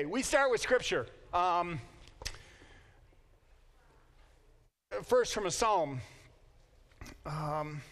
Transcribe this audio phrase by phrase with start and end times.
[0.00, 1.06] Okay, we start with Scripture.
[1.34, 1.78] Um,
[5.02, 6.00] first, from a psalm
[7.26, 7.82] um,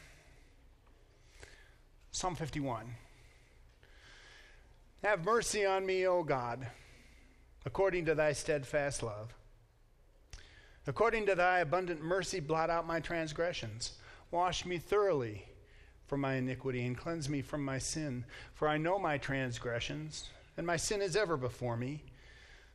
[2.11, 2.87] Psalm 51.
[5.03, 6.67] Have mercy on me, O God,
[7.67, 9.35] according to thy steadfast love.
[10.87, 13.99] According to thy abundant mercy, blot out my transgressions.
[14.31, 15.45] Wash me thoroughly
[16.07, 18.25] from my iniquity and cleanse me from my sin.
[18.55, 22.03] For I know my transgressions, and my sin is ever before me.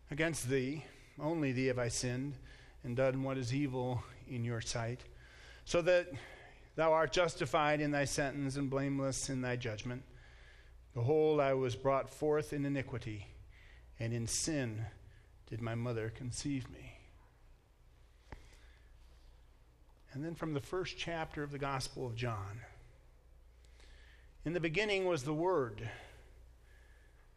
[0.09, 0.85] Against thee,
[1.19, 2.35] only thee have I sinned,
[2.83, 5.01] and done what is evil in your sight,
[5.65, 6.07] so that
[6.75, 10.01] thou art justified in thy sentence and blameless in thy judgment.
[10.93, 13.27] Behold, I was brought forth in iniquity,
[13.99, 14.85] and in sin
[15.49, 16.97] did my mother conceive me.
[20.13, 22.61] And then from the first chapter of the Gospel of John.
[24.45, 25.89] In the beginning was the Word,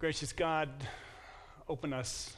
[0.00, 0.70] Gracious God,
[1.68, 2.34] open us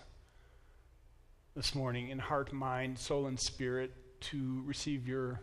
[1.54, 5.40] this morning in heart, mind, soul, and spirit to receive your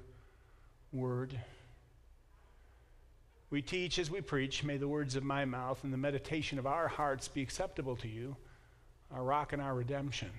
[0.91, 1.39] word.
[3.49, 4.65] We teach as we preach.
[4.65, 8.09] May the words of my mouth and the meditation of our hearts be acceptable to
[8.09, 8.35] you,
[9.13, 10.31] our rock and our redemption.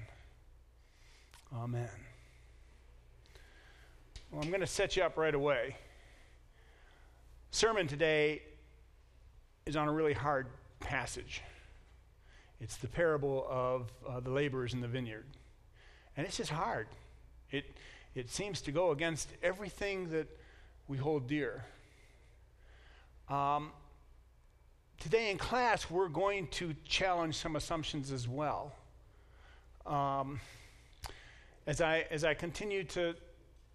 [1.56, 1.88] Amen.
[4.30, 5.76] Well, I'm going to set you up right away.
[7.52, 8.42] Sermon today
[9.64, 10.46] is on a really hard
[10.78, 11.40] passage.
[12.60, 15.24] It's the parable of uh, the laborers in the vineyard.
[16.16, 16.88] And it's just hard.
[17.50, 17.64] It,
[18.14, 20.28] it seems to go against everything that
[20.88, 21.64] we hold dear.
[23.28, 23.70] Um,
[24.98, 28.74] today in class, we're going to challenge some assumptions as well.
[29.86, 30.40] Um,
[31.66, 33.14] as I as I continue to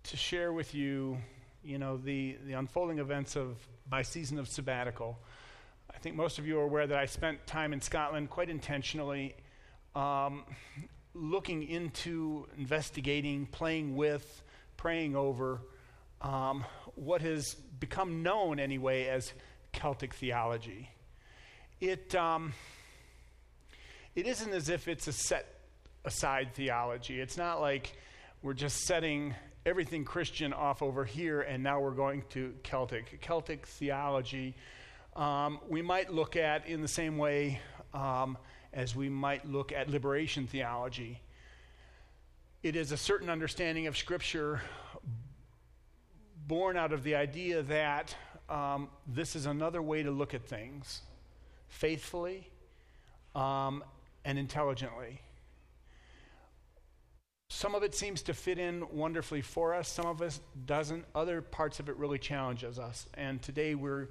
[0.03, 1.17] to share with you,
[1.63, 3.57] you know, the the unfolding events of
[3.89, 5.17] my season of sabbatical.
[5.93, 9.35] I think most of you are aware that I spent time in Scotland quite intentionally.
[9.95, 10.43] Um,
[11.13, 14.43] looking into, investigating, playing with,
[14.77, 15.61] praying over
[16.21, 19.31] um, what has become known anyway as
[19.71, 20.89] Celtic theology.
[21.79, 22.53] It, um,
[24.15, 25.45] it isn't as if it's a set
[26.03, 27.19] aside theology.
[27.19, 27.97] It's not like
[28.41, 29.33] we're just setting
[29.65, 33.19] everything Christian off over here and now we're going to Celtic.
[33.21, 34.55] Celtic theology
[35.15, 37.59] um, we might look at in the same way
[37.93, 38.37] um,
[38.73, 41.21] as we might look at liberation theology.
[42.63, 44.61] It is a certain understanding of Scripture
[46.47, 48.15] born out of the idea that
[48.49, 51.01] um, this is another way to look at things
[51.67, 52.49] faithfully
[53.33, 53.83] um,
[54.23, 55.21] and intelligently.
[57.49, 61.05] Some of it seems to fit in wonderfully for us, some of us doesn't.
[61.13, 63.07] Other parts of it really challenges us.
[63.13, 64.09] And today we're,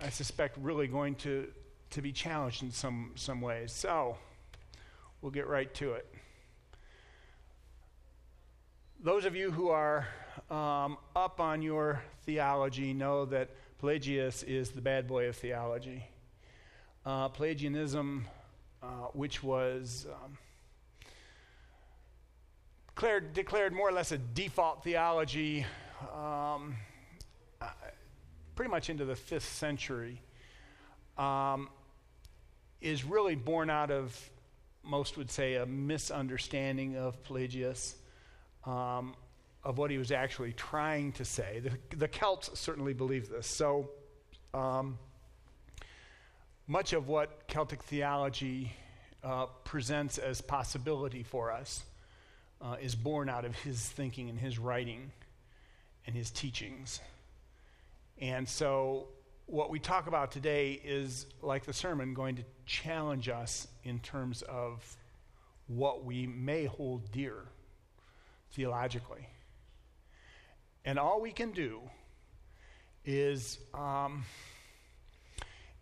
[0.00, 1.48] I suspect, really going to,
[1.90, 3.72] to be challenged in some, some ways.
[3.72, 4.16] So
[5.20, 6.06] we'll get right to it.
[9.00, 10.06] Those of you who are
[10.50, 13.50] um, up on your theology know that
[13.80, 16.04] Pelagius is the bad boy of theology.
[17.04, 18.24] Uh, Pelagianism,
[18.80, 20.38] uh, which was um,
[22.94, 25.66] declared, declared more or less a default theology
[26.14, 26.76] um,
[28.58, 30.20] pretty much into the fifth century,
[31.16, 31.68] um,
[32.80, 34.30] is really born out of,
[34.82, 37.94] most would say, a misunderstanding of Pelagius.
[38.64, 39.14] Um,
[39.62, 41.60] of what he was actually trying to say.
[41.60, 43.46] The, the Celts certainly believe this.
[43.46, 43.90] So,
[44.52, 44.98] um,
[46.66, 48.72] much of what Celtic theology
[49.22, 51.84] uh, presents as possibility for us
[52.60, 55.12] uh, is born out of his thinking and his writing
[56.08, 57.00] and his teachings.
[58.20, 59.08] And so,
[59.46, 64.42] what we talk about today is, like the sermon, going to challenge us in terms
[64.42, 64.96] of
[65.68, 67.44] what we may hold dear
[68.52, 69.28] theologically.
[70.84, 71.80] And all we can do
[73.04, 74.24] is, um,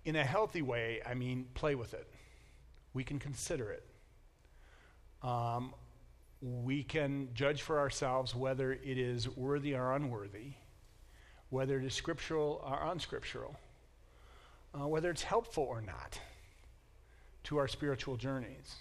[0.04, 2.06] in a healthy way, I mean, play with it.
[2.92, 3.84] We can consider it.
[5.22, 5.74] Um,
[6.40, 10.52] we can judge for ourselves whether it is worthy or unworthy,
[11.56, 13.56] whether it is scriptural or unscriptural,
[14.74, 16.20] uh, whether it's helpful or not
[17.44, 18.74] to our spiritual journeys.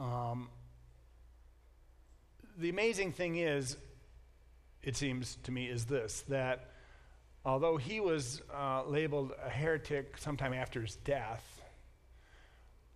[0.00, 0.48] Um,
[2.56, 3.76] the amazing thing is,
[4.82, 6.70] it seems to me, is this that
[7.44, 11.60] although he was uh, labeled a heretic sometime after his death,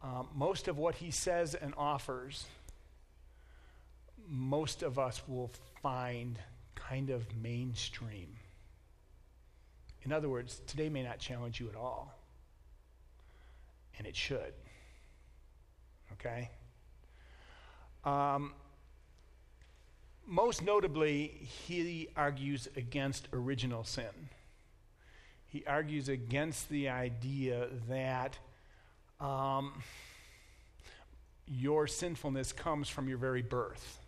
[0.02, 2.46] um, most of what he says and offers,
[4.26, 5.50] most of us will
[5.82, 6.38] find
[6.88, 8.36] kind of mainstream.
[10.02, 12.14] In other words, today may not challenge you at all,
[13.98, 14.52] and it should.
[16.12, 16.50] Okay?
[18.04, 18.54] Um,
[20.26, 21.26] most notably,
[21.66, 24.30] he argues against original sin.
[25.46, 28.38] He argues against the idea that
[29.20, 29.82] um,
[31.46, 33.98] your sinfulness comes from your very birth.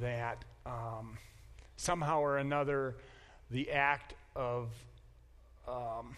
[0.00, 1.18] That um,
[1.76, 2.96] somehow or another,
[3.50, 4.70] the act of,
[5.68, 6.16] um,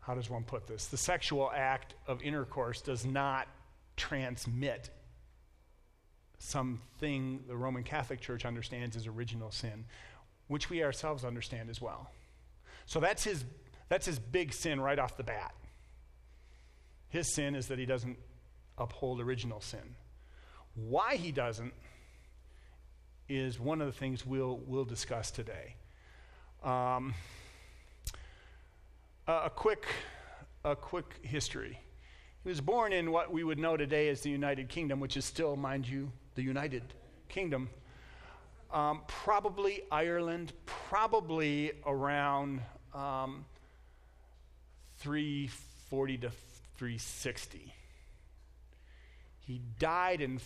[0.00, 0.86] how does one put this?
[0.86, 3.46] The sexual act of intercourse does not
[3.96, 4.90] transmit
[6.38, 9.84] something the Roman Catholic Church understands as original sin,
[10.48, 12.10] which we ourselves understand as well.
[12.86, 13.44] So that's his,
[13.88, 15.54] that's his big sin right off the bat.
[17.10, 18.18] His sin is that he doesn't
[18.78, 19.94] uphold original sin.
[20.74, 21.74] Why he doesn't
[23.30, 25.76] is one of the things we'll, we'll discuss today.
[26.64, 27.14] Um,
[29.28, 29.86] a, quick,
[30.64, 31.78] a quick history.
[32.42, 35.24] He was born in what we would know today as the United Kingdom, which is
[35.24, 36.82] still, mind you, the United
[37.28, 37.70] Kingdom.
[38.72, 42.60] Um, probably Ireland, probably around
[42.92, 43.44] um,
[44.98, 47.72] 340 to 360.
[49.38, 50.38] He died in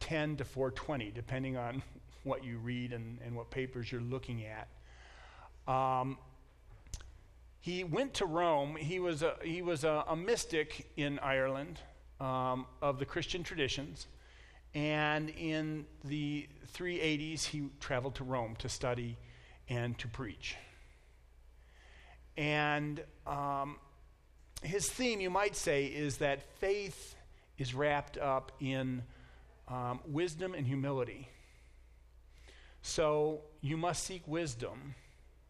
[0.00, 1.82] 410 to 420, depending on
[2.24, 4.68] what you read and, and what papers you're looking at.
[5.72, 6.18] Um,
[7.60, 8.76] he went to Rome.
[8.76, 11.80] He was a, he was a, a mystic in Ireland
[12.20, 14.06] um, of the Christian traditions.
[14.74, 19.16] And in the 380s, he traveled to Rome to study
[19.68, 20.56] and to preach.
[22.36, 23.76] And um,
[24.62, 27.16] his theme, you might say, is that faith
[27.58, 29.02] is wrapped up in
[29.68, 31.28] um, wisdom and humility.
[32.82, 34.94] So you must seek wisdom,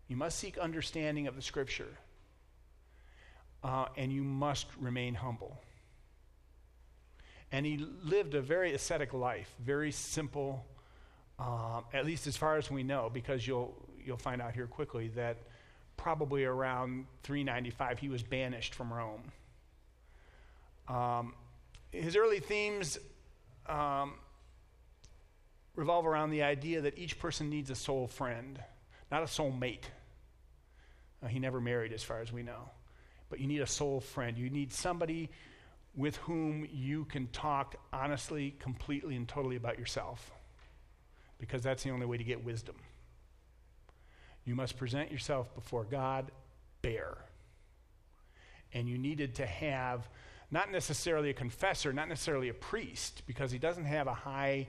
[0.09, 1.99] you must seek understanding of the scripture,
[3.63, 5.61] uh, and you must remain humble.
[7.53, 10.65] And he lived a very ascetic life, very simple,
[11.39, 13.75] um, at least as far as we know, because you'll,
[14.05, 15.37] you'll find out here quickly that
[15.97, 19.33] probably around 395 he was banished from Rome.
[20.89, 21.35] Um,
[21.91, 22.99] his early themes
[23.69, 24.15] um,
[25.75, 28.59] revolve around the idea that each person needs a soul friend,
[29.11, 29.89] not a soul mate.
[31.23, 32.71] Uh, he never married, as far as we know.
[33.29, 34.37] But you need a soul friend.
[34.37, 35.31] You need somebody
[35.95, 40.31] with whom you can talk honestly, completely, and totally about yourself.
[41.39, 42.77] Because that's the only way to get wisdom.
[44.45, 46.31] You must present yourself before God
[46.83, 47.17] bare.
[48.73, 50.09] And you needed to have
[50.51, 54.69] not necessarily a confessor, not necessarily a priest, because he doesn't have a high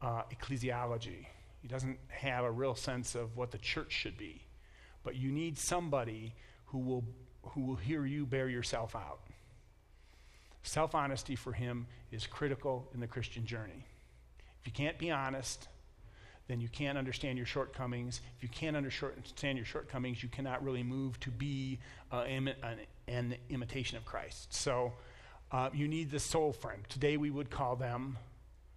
[0.00, 1.26] uh, ecclesiology.
[1.60, 4.42] He doesn't have a real sense of what the church should be.
[5.02, 6.34] But you need somebody
[6.66, 7.04] who will,
[7.42, 9.20] who will hear you bear yourself out.
[10.62, 13.86] Self honesty for him is critical in the Christian journey.
[14.60, 15.68] If you can't be honest,
[16.48, 18.20] then you can't understand your shortcomings.
[18.36, 21.78] If you can't understand your shortcomings, you cannot really move to be
[22.12, 22.50] uh, an,
[23.48, 24.52] imitation of Christ.
[24.54, 24.92] So
[25.52, 26.82] uh, you need the soul friend.
[26.88, 28.18] Today we would call them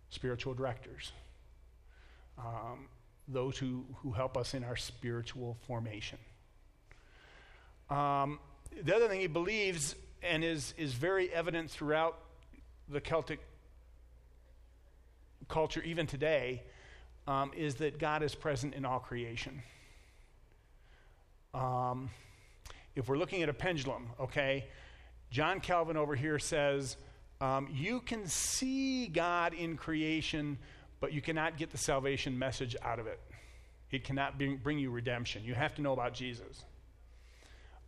[0.10, 1.12] spiritual directors,
[2.38, 2.88] um,
[3.28, 6.18] those who, who help us in our spiritual formation.
[7.90, 8.40] Um,
[8.82, 12.18] the other thing he believes and is, is very evident throughout
[12.90, 13.40] the Celtic
[15.48, 16.64] culture, even today,
[17.28, 19.62] um, is that God is present in all creation.
[21.54, 22.10] Um,
[22.96, 24.66] if we're looking at a pendulum, okay,
[25.32, 26.96] John Calvin over here says,
[27.42, 30.58] um, you can see God in creation,
[31.00, 33.20] but you cannot get the salvation message out of it.
[33.92, 35.44] It cannot bring, bring you redemption.
[35.44, 36.64] You have to know about Jesus.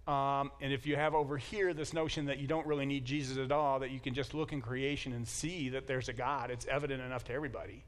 [0.08, 3.38] Um, and if you have over here this notion that you don't really need Jesus
[3.38, 6.52] at all, that you can just look in creation and see that there's a God,
[6.52, 7.84] it's evident enough to everybody.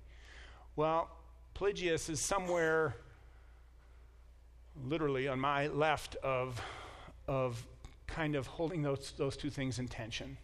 [0.76, 1.10] Well,
[1.54, 2.96] Pelagius is somewhere
[4.86, 6.60] literally on my left of,
[7.28, 7.66] of
[8.08, 10.38] kind of holding those, those two things in tension.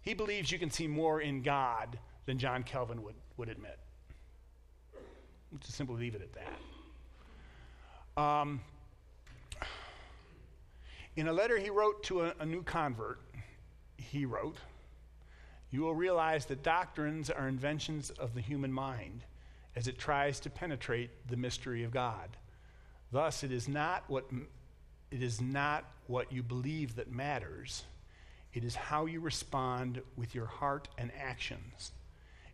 [0.00, 3.78] He believes you can see more in God than John Calvin would, would admit.
[5.52, 6.32] Let's just simply leave it at
[8.16, 8.22] that.
[8.22, 8.60] Um,
[11.16, 13.20] in a letter he wrote to a, a new convert,
[13.96, 14.56] he wrote,
[15.70, 19.24] you will realize that doctrines are inventions of the human mind
[19.76, 22.36] as it tries to penetrate the mystery of God.
[23.12, 24.24] Thus, it is not what,
[25.10, 27.84] it is not what you believe that matters,
[28.52, 31.92] it is how you respond with your heart and actions.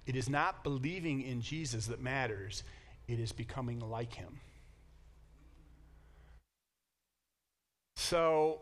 [0.07, 2.63] It is not believing in Jesus that matters,
[3.09, 4.41] it is becoming like him.
[7.97, 8.61] So,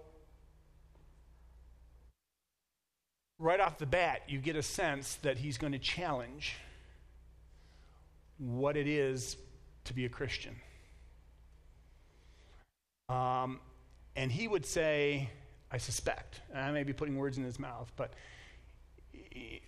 [3.39, 6.57] right off the bat, you get a sense that he's going to challenge
[8.39, 9.37] what it is
[9.85, 10.55] to be a Christian.
[13.09, 13.61] Um,
[14.16, 15.31] and he would say,
[15.71, 18.12] I suspect, I may be putting words in his mouth, but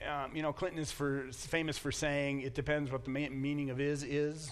[0.06, 3.80] um, you know, Clinton is for, famous for saying it depends what the meaning of
[3.80, 4.50] is is.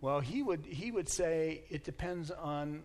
[0.00, 2.82] Well, he would, he would say it depends on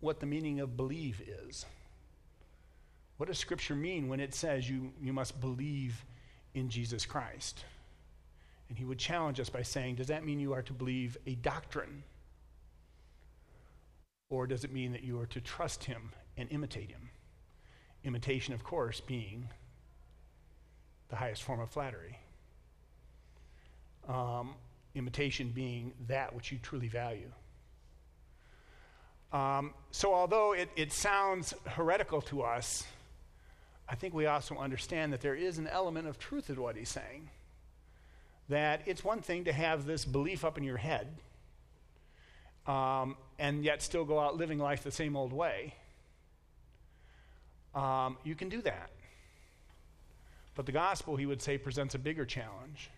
[0.00, 1.66] what the meaning of believe is.
[3.16, 6.04] What does Scripture mean when it says you, you must believe
[6.54, 7.64] in Jesus Christ?
[8.68, 11.34] And he would challenge us by saying, Does that mean you are to believe a
[11.36, 12.02] doctrine?
[14.28, 17.10] Or does it mean that you are to trust him and imitate him?
[18.04, 19.48] Imitation, of course, being
[21.08, 22.18] the highest form of flattery.
[24.08, 24.54] Um,
[24.94, 27.30] imitation being that which you truly value.
[29.32, 32.84] Um, so, although it, it sounds heretical to us,
[33.88, 36.88] I think we also understand that there is an element of truth in what he's
[36.88, 37.28] saying.
[38.48, 41.08] That it's one thing to have this belief up in your head
[42.66, 45.74] um, and yet still go out living life the same old way.
[47.74, 48.90] Um, you can do that.
[50.54, 52.90] But the gospel, he would say, presents a bigger challenge.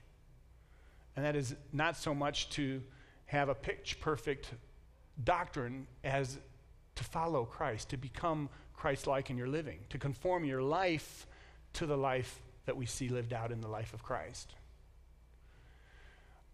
[1.16, 2.80] And that is not so much to
[3.26, 4.54] have a pitch perfect
[5.24, 6.38] doctrine as
[6.94, 11.26] to follow Christ, to become Christ like in your living, to conform your life
[11.74, 14.54] to the life that we see lived out in the life of Christ.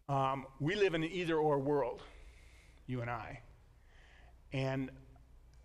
[0.09, 2.03] Um, we live in an either or world,
[2.87, 3.41] you and I.
[4.53, 4.91] And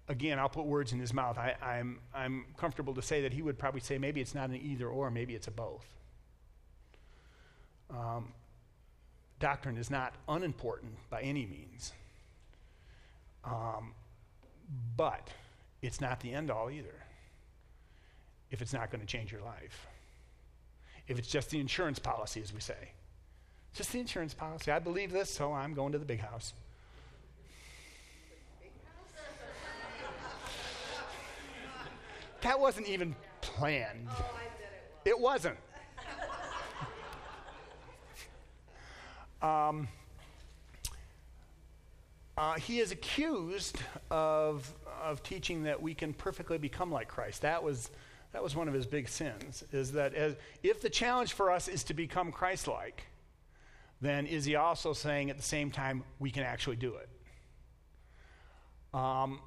[0.08, 1.38] again, I'll put words in his mouth.
[1.38, 4.50] I, am I'm, I'm comfortable to say that he would probably say maybe it's not
[4.50, 5.86] an either or, maybe it's a both.
[7.90, 8.34] Um,
[9.40, 11.94] doctrine is not unimportant by any means.
[13.46, 13.94] Um,
[14.98, 15.30] but
[15.82, 16.96] it's not the end all either
[18.52, 19.88] if it's not going to change your life.
[21.08, 22.92] If it's just the insurance policy, as we say.
[23.74, 24.72] Just the insurance policy.
[24.72, 26.54] I believe this, so I'm going to the big house.
[32.42, 34.08] That wasn't even planned.
[34.10, 34.26] Oh,
[35.06, 35.58] it, it wasn't.
[39.42, 39.88] um,
[42.38, 43.80] uh, he is accused
[44.10, 47.42] of, of teaching that we can perfectly become like Christ.
[47.42, 47.90] That was,
[48.32, 51.68] that was one of his big sins, is that as, if the challenge for us
[51.68, 53.08] is to become Christ like,
[54.00, 57.10] then is he also saying at the same time we can actually do it?
[58.94, 59.42] Um,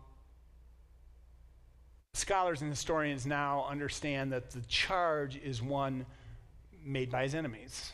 [2.15, 6.05] scholars and historians now understand that the charge is one
[6.85, 7.91] made by his enemies.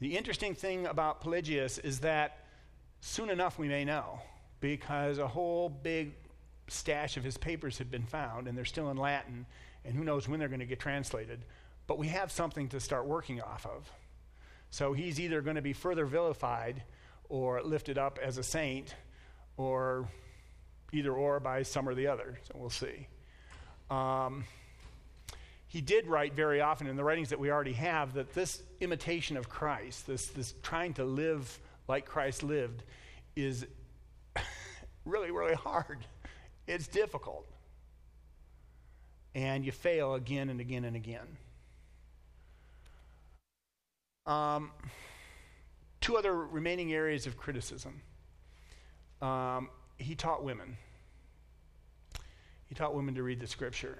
[0.00, 2.44] The interesting thing about Pelagius is that
[3.00, 4.20] soon enough we may know,
[4.60, 6.12] because a whole big
[6.66, 9.46] stash of his papers had been found, and they're still in Latin,
[9.84, 11.44] and who knows when they're going to get translated.
[11.86, 13.90] But we have something to start working off of.
[14.70, 16.82] So he's either going to be further vilified
[17.28, 18.94] or lifted up as a saint,
[19.56, 20.08] or
[20.92, 22.38] either or by some or the other.
[22.44, 23.08] So we'll see.
[23.90, 24.44] Um,
[25.66, 29.36] he did write very often in the writings that we already have that this imitation
[29.36, 32.82] of Christ, this, this trying to live like Christ lived,
[33.36, 33.66] is
[35.04, 35.98] really, really hard.
[36.66, 37.46] It's difficult.
[39.34, 41.36] And you fail again and again and again.
[44.26, 44.70] Um,
[46.00, 48.00] two other remaining areas of criticism.
[49.20, 49.68] Um,
[49.98, 50.76] he taught women.
[52.66, 53.98] He taught women to read the scripture.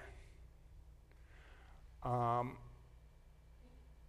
[2.02, 2.56] Um,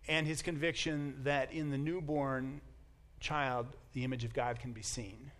[0.07, 2.61] and his conviction that in the newborn
[3.19, 5.31] child, the image of God can be seen.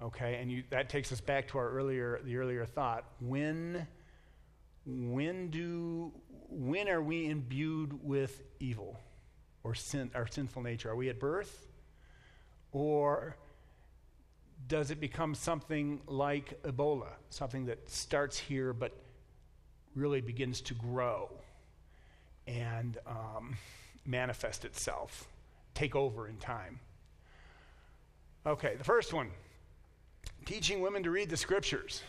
[0.00, 3.04] Okay, and you, that takes us back to our earlier, the earlier thought.
[3.20, 3.86] When,
[4.86, 6.12] when do,
[6.48, 9.00] when are we imbued with evil
[9.64, 10.90] or sin, our sinful nature?
[10.90, 11.66] Are we at birth,
[12.70, 13.36] or
[14.66, 18.92] does it become something like Ebola, something that starts here but
[19.94, 21.30] really begins to grow
[22.46, 23.56] and um,
[24.04, 25.28] manifest itself,
[25.74, 26.80] take over in time?
[28.46, 29.30] Okay, the first one
[30.44, 32.02] teaching women to read the scriptures.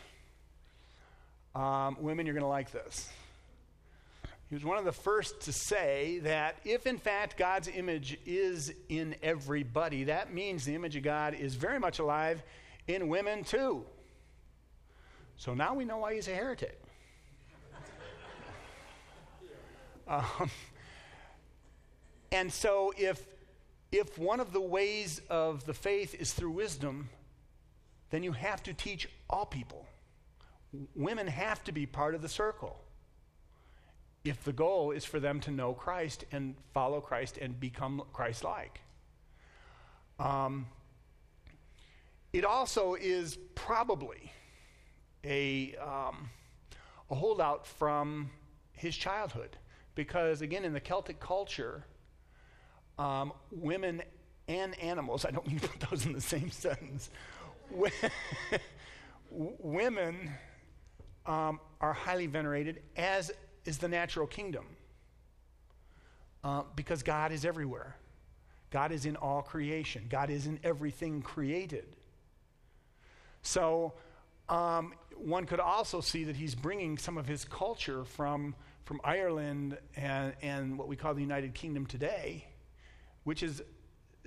[1.56, 3.10] Um, women, you're going to like this.
[4.50, 8.74] He was one of the first to say that if, in fact, God's image is
[8.90, 12.42] in everybody, that means the image of God is very much alive
[12.88, 13.86] in women too.
[15.38, 16.82] So now we know why he's a heretic.
[20.08, 20.50] um,
[22.32, 23.24] and so, if,
[23.92, 27.10] if one of the ways of the faith is through wisdom,
[28.10, 29.86] then you have to teach all people.
[30.96, 32.80] Women have to be part of the circle
[34.24, 38.44] if the goal is for them to know Christ and follow Christ and become Christ
[38.44, 38.82] like.
[40.20, 40.68] Um,
[42.34, 44.32] it also is probably
[45.24, 46.30] a, um,
[47.10, 48.30] a holdout from
[48.74, 49.58] his childhood.
[49.96, 51.86] Because, again, in the Celtic culture,
[52.98, 54.02] um, women
[54.48, 57.10] and animals, I don't mean to put those in the same sentence,
[59.32, 60.32] women
[61.26, 63.32] um, are highly venerated, as
[63.70, 64.66] is the natural kingdom.
[66.44, 67.96] Uh, because God is everywhere.
[68.72, 70.08] God is in all creation.
[70.10, 71.86] God is in everything created.
[73.42, 73.94] So
[74.48, 79.78] um, one could also see that he's bringing some of his culture from, from Ireland
[79.96, 82.46] and, and what we call the United Kingdom today,
[83.24, 83.62] which is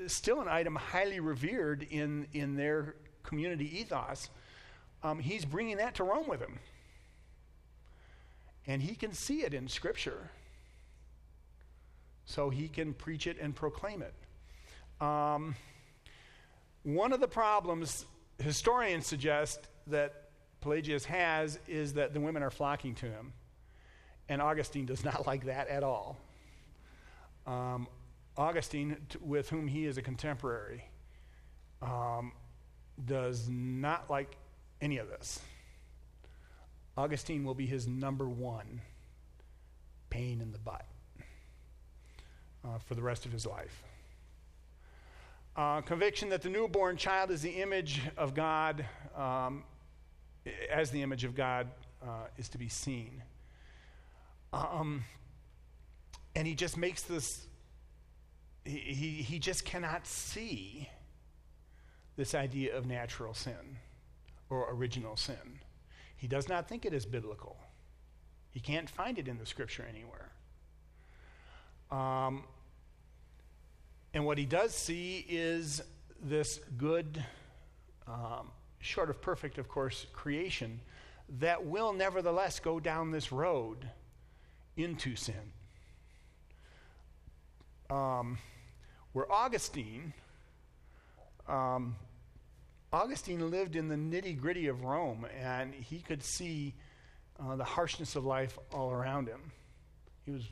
[0.07, 4.31] still an item highly revered in, in their community ethos.
[5.03, 6.59] Um, he's bringing that to Rome with him.
[8.67, 10.31] And he can see it in Scripture.
[12.25, 14.15] So he can preach it and proclaim it.
[15.05, 15.57] Um,
[16.85, 18.07] one of the problems
[18.39, 23.33] historians suggest that Pelagius has is that the women are flocking to him.
[24.29, 26.17] And Augustine does not like that at all.
[27.47, 27.89] Um,
[28.37, 30.85] Augustine, t- with whom he is a contemporary,
[31.83, 32.33] um,
[33.05, 34.37] does not like
[34.81, 35.41] any of this.
[36.97, 38.81] Augustine will be his number one
[40.11, 40.85] pain in the butt
[42.65, 43.83] uh, for the rest of his life.
[45.57, 48.85] Uh, conviction that the newborn child is the image of God,
[49.17, 49.65] um,
[50.71, 51.69] as the image of God
[52.03, 53.23] uh, is to be seen.
[54.53, 55.05] Um,
[56.35, 57.47] and he just makes this,
[58.65, 60.89] he, he, he just cannot see
[62.17, 63.79] this idea of natural sin
[64.51, 65.61] or original sin.
[66.23, 67.57] He does not think it is biblical.
[68.53, 70.31] He can't find it in the scripture anywhere.
[71.91, 72.45] Um,
[74.15, 75.83] and what he does see is
[76.23, 77.25] this good,
[78.07, 80.79] um, short of perfect, of course, creation
[81.41, 83.91] that will nevertheless go down this road
[84.77, 85.51] into sin.
[87.91, 88.39] Um,
[89.13, 90.13] where Augustine,
[91.49, 91.97] um,
[92.93, 96.75] Augustine lived in the nitty gritty of Rome, and he could see
[97.41, 99.53] uh, the harshness of life all around him.
[100.27, 100.43] He was,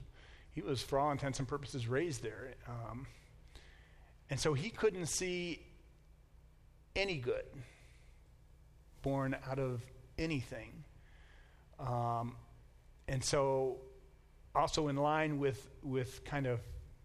[0.53, 2.55] he was, for all intents and purposes, raised there.
[2.67, 3.07] Um,
[4.31, 5.61] and so he couldn't see
[6.97, 7.45] any good
[9.03, 9.83] born out of
[10.19, 10.85] anything.
[11.79, 12.37] Um,
[13.07, 13.79] and so,
[14.55, 16.61] also in line with, with kind of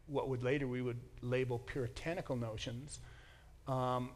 [0.08, 3.00] what would later we would label puritanical notions,
[3.67, 4.12] um,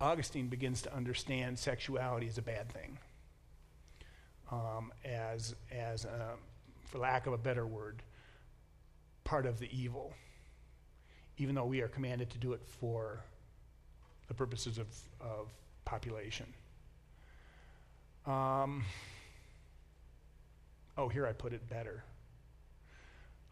[0.00, 2.98] Augustine begins to understand sexuality as a bad thing,
[4.50, 6.34] um, as, as a,
[6.84, 8.02] for lack of a better word,
[9.24, 10.14] part of the evil
[11.38, 13.20] even though we are commanded to do it for
[14.28, 14.86] the purposes of,
[15.20, 15.48] of
[15.84, 16.46] population.
[18.26, 18.84] Um,
[20.96, 22.02] oh, here I put it better.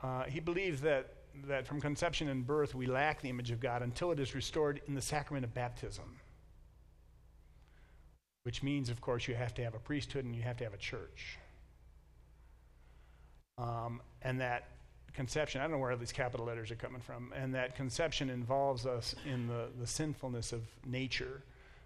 [0.02, 1.12] Uh, he believes that,
[1.46, 4.80] that from conception and birth we lack the image of God until it is restored
[4.88, 6.18] in the sacrament of baptism.
[8.44, 10.74] Which means, of course, you have to have a priesthood and you have to have
[10.74, 11.38] a church.
[13.56, 14.68] Um, and that
[15.14, 18.28] conception, I don't know where all these capital letters are coming from, and that conception
[18.28, 21.42] involves us in the, the sinfulness of nature,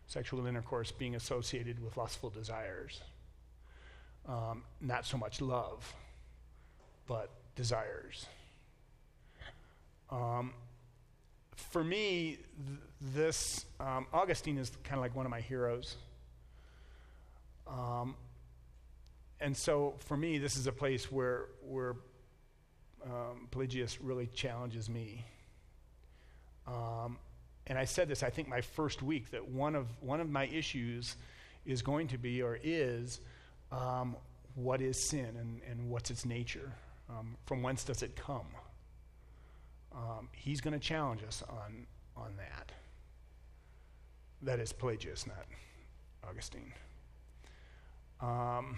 [0.06, 3.02] sexual intercourse being associated with lustful desires.
[4.26, 5.94] Um, not so much love,
[7.06, 8.26] but desires.
[10.10, 10.54] Um,
[11.54, 15.96] for me, th- this, um, Augustine is kind of like one of my heroes.
[17.68, 18.14] Um,
[19.40, 21.96] and so for me, this is a place where, where
[23.04, 25.24] um, Pelagius really challenges me.
[26.66, 27.18] Um,
[27.66, 30.46] and I said this, I think, my first week, that one of, one of my
[30.46, 31.16] issues
[31.66, 33.20] is going to be or is
[33.70, 34.16] um,
[34.54, 36.72] what is sin and, and what's its nature?
[37.10, 38.46] Um, from whence does it come?
[39.94, 42.72] Um, he's going to challenge us on, on that.
[44.42, 45.46] That is Pelagius, not
[46.28, 46.72] Augustine.
[48.20, 48.76] Um,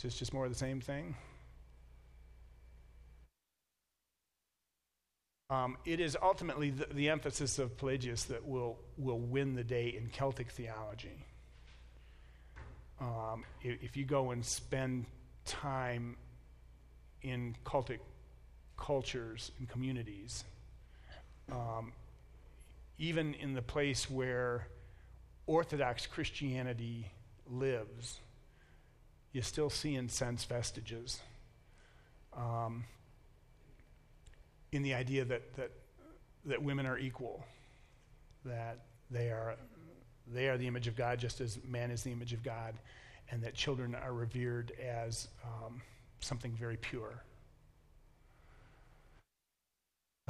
[0.00, 1.14] Is this just more of the same thing?
[5.50, 9.88] Um, it is ultimately the, the, emphasis of Pelagius that will, will win the day
[9.88, 11.26] in Celtic theology.
[12.98, 15.04] Um, if, if, you go and spend
[15.44, 16.16] time
[17.20, 18.00] in Celtic
[18.78, 20.44] cultures and communities,
[21.52, 21.92] um,
[22.98, 24.68] even in the place where
[25.50, 27.10] Orthodox Christianity
[27.50, 28.20] lives,
[29.32, 31.18] you still see and sense vestiges.
[32.36, 32.84] Um,
[34.70, 35.72] in the idea that, that,
[36.44, 37.44] that women are equal,
[38.44, 38.78] that
[39.10, 39.56] they are,
[40.32, 42.76] they are the image of God just as man is the image of God,
[43.32, 45.82] and that children are revered as um,
[46.20, 47.24] something very pure.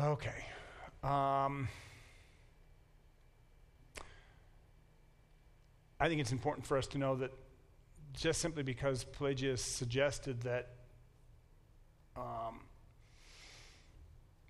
[0.00, 0.46] Okay.
[1.02, 1.68] Um,
[6.00, 7.30] I think it's important for us to know that
[8.14, 10.70] just simply because Pelagius suggested that
[12.16, 12.60] um,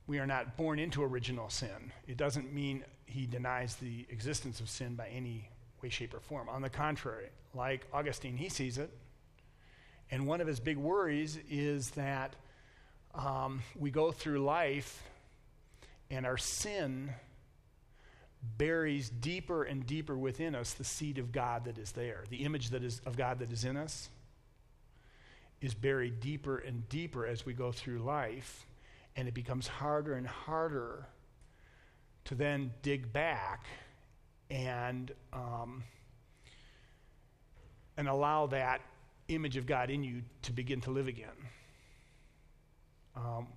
[0.06, 1.92] we are not born into original sin.
[2.06, 5.48] It doesn't mean he denies the existence of sin by any
[5.82, 6.48] way, shape, or form.
[6.48, 8.90] On the contrary, like Augustine, he sees it.
[10.12, 12.36] And one of his big worries is that
[13.12, 15.02] um, we go through life
[16.10, 17.10] and our sin
[18.56, 22.24] buries deeper and deeper within us the seed of God that is there.
[22.30, 24.08] The image that is of God that is in us
[25.60, 28.66] is buried deeper and deeper as we go through life
[29.16, 31.06] and it becomes harder and harder
[32.24, 33.66] to then dig back
[34.50, 35.82] and um,
[37.96, 38.80] and allow that
[39.28, 41.28] image of God in you to begin to live again.
[43.14, 43.48] Um,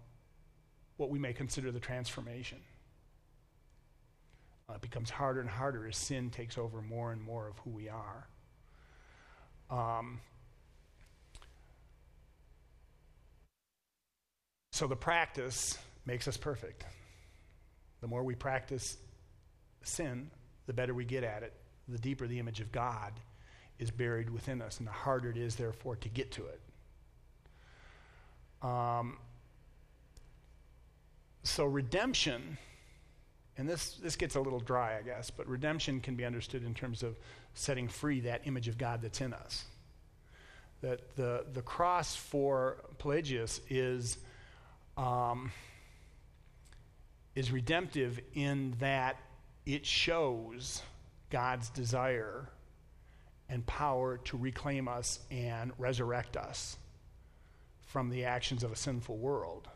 [0.98, 2.60] what we may consider the transformation.
[4.70, 7.70] Uh, it becomes harder and harder as sin takes over more and more of who
[7.70, 8.28] we are.
[9.70, 10.20] Um,
[14.74, 16.84] So the practice makes us perfect.
[18.02, 18.98] The more we practice
[19.84, 20.32] sin,
[20.66, 21.54] the better we get at it,
[21.88, 23.14] the deeper the image of God
[23.78, 26.60] is buried within us, and the harder it is, therefore, to get to it.
[28.68, 29.20] Um,
[31.44, 32.58] so redemption,
[33.58, 36.74] and this, this gets a little dry, I guess, but redemption can be understood in
[36.74, 37.16] terms of
[37.54, 39.66] setting free that image of God that's in us.
[40.82, 44.18] That the, the cross for Pelagius is
[44.98, 45.52] um,
[47.36, 49.18] is redemptive in that
[49.66, 50.82] it shows
[51.30, 52.48] God's desire
[53.50, 56.78] and power to reclaim us and resurrect us
[57.88, 59.68] from the actions of a sinful world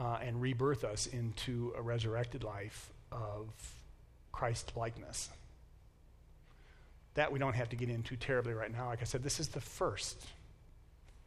[0.00, 3.48] uh, and rebirth us into a resurrected life of
[4.32, 5.28] Christ likeness.
[7.14, 8.86] That we don't have to get into terribly right now.
[8.86, 10.24] Like I said, this is the first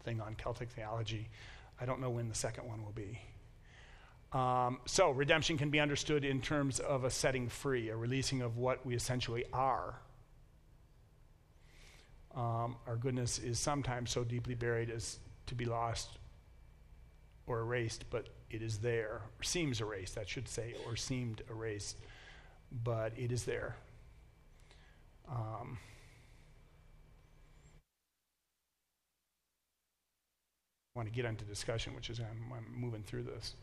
[0.03, 1.29] thing on Celtic theology.
[1.79, 3.19] I don't know when the second one will be.
[4.31, 8.57] Um, so, redemption can be understood in terms of a setting free, a releasing of
[8.57, 9.93] what we essentially are.
[12.35, 16.17] Um, our goodness is sometimes so deeply buried as to be lost
[17.47, 21.97] or erased, but it is there, or seems erased, I should say, or seemed erased,
[22.83, 23.75] but it is there.
[25.29, 25.77] Um,
[30.95, 33.55] want to get into discussion, which is I'm, I'm moving through this.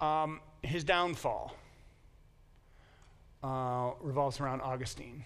[0.00, 1.54] Um, his downfall
[3.44, 5.24] uh, revolves around Augustine.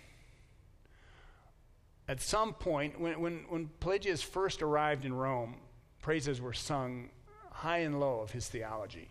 [2.09, 5.57] At some point, when, when, when Pelagius first arrived in Rome,
[6.03, 7.11] praises were sung
[7.57, 9.09] high and low of his theology.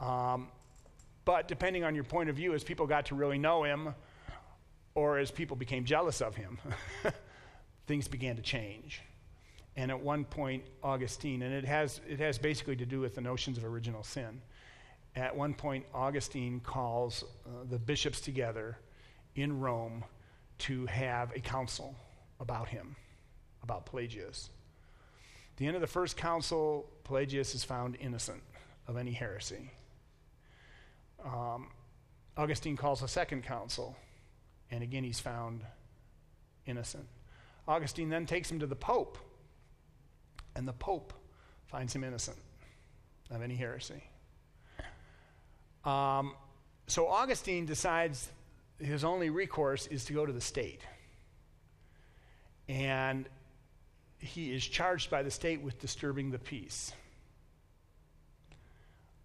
[0.00, 0.48] Um,
[1.24, 3.94] but depending on your point of view, as people got to really know him,
[4.94, 6.58] or as people became jealous of him,
[7.86, 9.02] things began to change
[9.76, 13.20] and at one point Augustine, and it has, it has basically to do with the
[13.20, 14.40] notions of original sin.
[15.16, 18.78] At one point, Augustine calls uh, the bishops together
[19.34, 20.04] in Rome
[20.58, 21.94] to have a council
[22.40, 22.96] about him,
[23.62, 24.50] about Pelagius.
[25.62, 28.42] At the end of the first council, Pelagius is found innocent
[28.88, 29.70] of any heresy.
[31.24, 31.68] Um,
[32.36, 33.96] Augustine calls a second council,
[34.72, 35.60] and again he's found
[36.66, 37.06] innocent.
[37.68, 39.18] Augustine then takes him to the Pope
[40.56, 41.12] and the Pope
[41.68, 42.38] finds him innocent
[43.30, 44.02] of any heresy.
[45.84, 46.34] Um,
[46.88, 48.30] so Augustine decides
[48.80, 50.80] his only recourse is to go to the state.
[52.68, 53.28] And
[54.22, 56.92] he is charged by the state with disturbing the peace.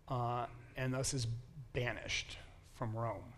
[0.08, 1.28] Uh, and thus is
[1.74, 2.38] banished
[2.76, 3.34] from Rome.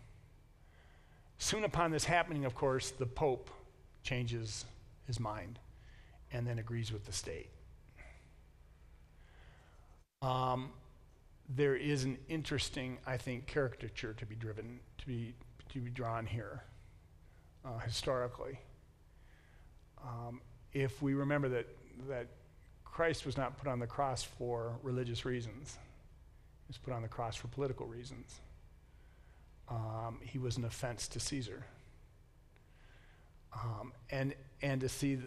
[1.38, 3.50] Soon upon this happening, of course, the Pope
[4.02, 4.64] changes
[5.06, 5.58] his mind
[6.32, 7.50] and then agrees with the state.
[10.22, 10.70] Um,
[11.48, 15.34] there is an interesting, I think, caricature to be driven, to be,
[15.70, 16.62] to be drawn here
[17.64, 18.58] uh, historically.
[20.02, 20.40] Um,
[20.72, 21.66] if we remember that,
[22.08, 22.26] that
[22.84, 25.78] Christ was not put on the cross for religious reasons,
[26.66, 28.40] he was put on the cross for political reasons.
[29.68, 31.64] Um, he was an offense to Caesar.
[33.52, 35.26] Um, and, and to see, the,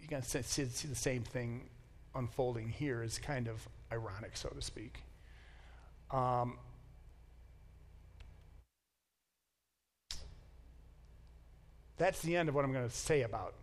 [0.00, 1.68] you can see, see the same thing
[2.14, 5.02] unfolding here is kind of ironic, so to speak.
[6.10, 6.58] Um,
[11.96, 13.54] that's the end of what I'm going to say about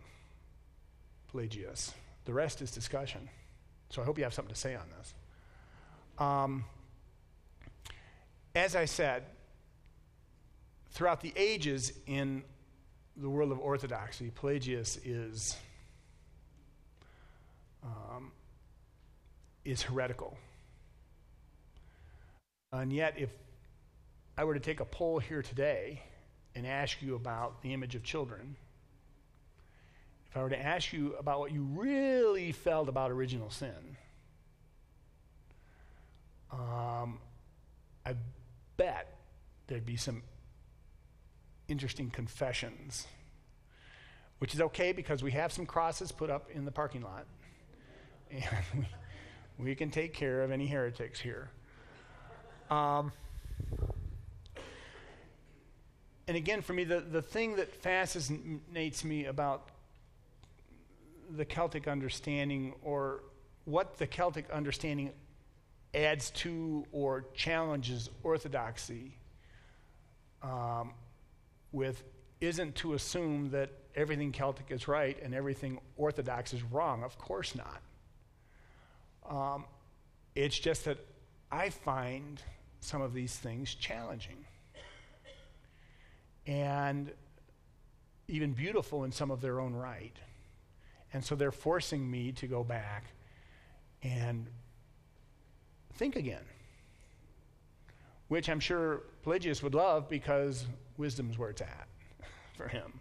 [1.34, 1.92] Pelagius.
[2.26, 3.28] The rest is discussion.
[3.90, 5.14] So I hope you have something to say on this.
[6.16, 6.64] Um,
[8.54, 9.24] as I said,
[10.92, 12.44] throughout the ages in
[13.16, 15.56] the world of orthodoxy, Pelagius is
[17.82, 18.30] um,
[19.64, 20.38] is heretical.
[22.72, 23.30] And yet, if
[24.38, 26.00] I were to take a poll here today
[26.54, 28.54] and ask you about the image of children,
[30.34, 33.96] if I were to ask you about what you really felt about original sin,
[36.50, 37.20] um,
[38.04, 38.16] I
[38.76, 39.16] bet
[39.68, 40.24] there'd be some
[41.68, 43.06] interesting confessions,
[44.40, 47.26] which is okay because we have some crosses put up in the parking lot.
[48.32, 48.86] And
[49.56, 51.48] we, we can take care of any heretics here.
[52.70, 53.12] Um,
[56.26, 59.68] and again, for me, the, the thing that fascinates me about
[61.30, 63.22] the Celtic understanding or
[63.64, 65.12] what the Celtic understanding
[65.94, 69.16] adds to or challenges orthodoxy
[70.42, 70.92] um,
[71.72, 72.02] with
[72.40, 77.04] isn't to assume that everything Celtic is right and everything Orthodox is wrong.
[77.04, 77.80] Of course not.
[79.28, 79.64] Um,
[80.34, 80.98] it's just that
[81.50, 82.42] I find
[82.80, 84.44] some of these things challenging
[86.46, 87.10] and
[88.28, 90.16] even beautiful in some of their own right.
[91.14, 93.04] And so they're forcing me to go back
[94.02, 94.48] and
[95.94, 96.42] think again,
[98.26, 100.66] which I'm sure Pelagius would love because
[100.98, 101.86] wisdom's where it's at
[102.56, 103.00] for him.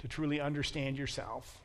[0.00, 1.58] To truly understand yourself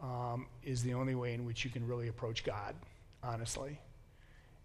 [0.00, 2.74] um, is the only way in which you can really approach God,
[3.22, 3.80] honestly.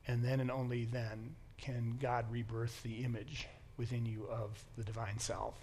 [0.08, 3.48] And then and only then can God rebirth the image
[3.78, 5.56] within you of the divine self.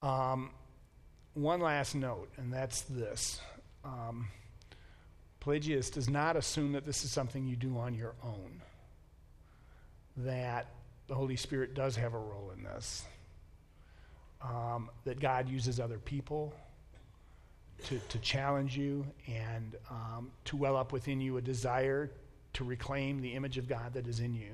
[0.00, 0.50] Um,
[1.34, 3.40] one last note, and that's this.
[3.84, 4.28] Um,
[5.40, 8.60] Pelagius does not assume that this is something you do on your own,
[10.18, 10.66] that
[11.06, 13.04] the Holy Spirit does have a role in this,
[14.42, 16.52] um, that God uses other people
[17.84, 22.10] to, to challenge you and um, to well up within you a desire
[22.52, 24.50] to reclaim the image of God that is in you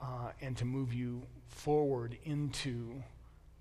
[0.00, 3.02] uh, and to move you forward into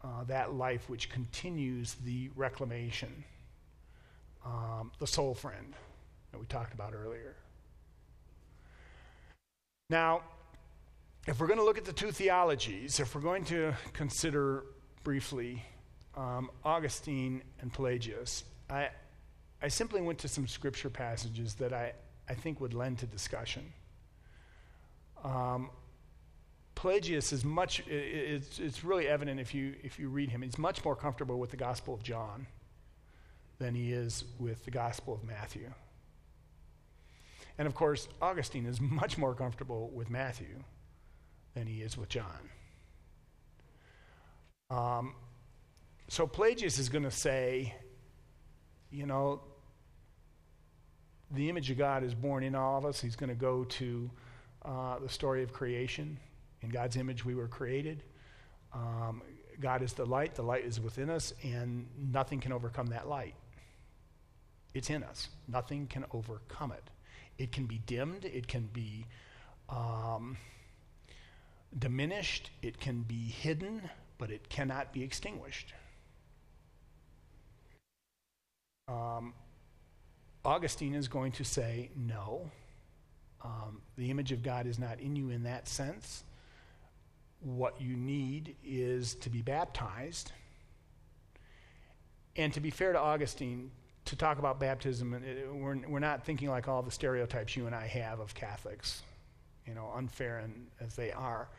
[0.03, 3.23] uh, that life which continues the reclamation,
[4.45, 5.73] um, the soul friend
[6.31, 7.35] that we talked about earlier.
[9.89, 10.21] Now,
[11.27, 14.63] if we're going to look at the two theologies, if we're going to consider
[15.03, 15.63] briefly
[16.15, 18.89] um, Augustine and Pelagius, I,
[19.61, 21.93] I simply went to some scripture passages that I,
[22.29, 23.73] I think would lend to discussion.
[25.23, 25.69] Um,
[26.77, 30.85] Pelagius is much, it's, it's really evident if you, if you read him, he's much
[30.85, 32.45] more comfortable with the Gospel of John
[33.57, 35.73] than he is with the Gospel of Matthew.
[37.57, 40.63] And of course, Augustine is much more comfortable with Matthew
[41.55, 42.51] than he is with John.
[44.69, 45.15] Um,
[46.07, 47.73] so Pelagius is going to say,
[48.91, 49.41] you know,
[51.31, 53.01] the image of God is born in all of us.
[53.01, 54.11] He's going to go to
[54.63, 56.19] uh, the story of creation.
[56.61, 58.03] In God's image, we were created.
[58.73, 59.21] Um,
[59.59, 63.35] God is the light, the light is within us, and nothing can overcome that light.
[64.73, 65.29] It's in us.
[65.47, 66.83] Nothing can overcome it.
[67.37, 69.05] It can be dimmed, it can be
[69.69, 70.37] um,
[71.77, 73.81] diminished, it can be hidden,
[74.17, 75.73] but it cannot be extinguished.
[78.87, 79.33] Um,
[80.43, 82.49] Augustine is going to say, no,
[83.43, 86.23] um, the image of God is not in you in that sense.
[87.39, 90.31] What you need is to be baptized.
[92.35, 93.71] And to be fair to Augustine,
[94.05, 95.11] to talk about baptism,
[95.53, 99.01] we're, we're not thinking like all the stereotypes you and I have of Catholics,
[99.65, 101.49] you know, unfair and, as they are.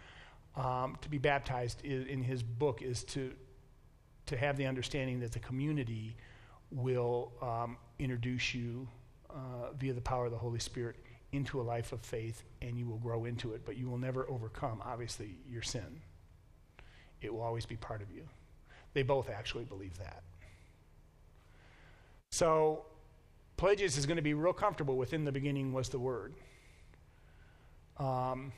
[0.56, 3.32] Um, to be baptized is, in his book is to,
[4.26, 6.16] to have the understanding that the community
[6.70, 8.88] will um, introduce you
[9.30, 10.96] uh, via the power of the Holy Spirit
[11.32, 14.28] into a life of faith and you will grow into it, but you will never
[14.30, 16.00] overcome, obviously, your sin.
[17.20, 18.22] It will always be part of you.
[18.94, 20.22] They both actually believe that.
[22.30, 22.84] So,
[23.56, 26.34] Pelagius is going to be real comfortable within the beginning was the Word.
[27.96, 28.52] Um,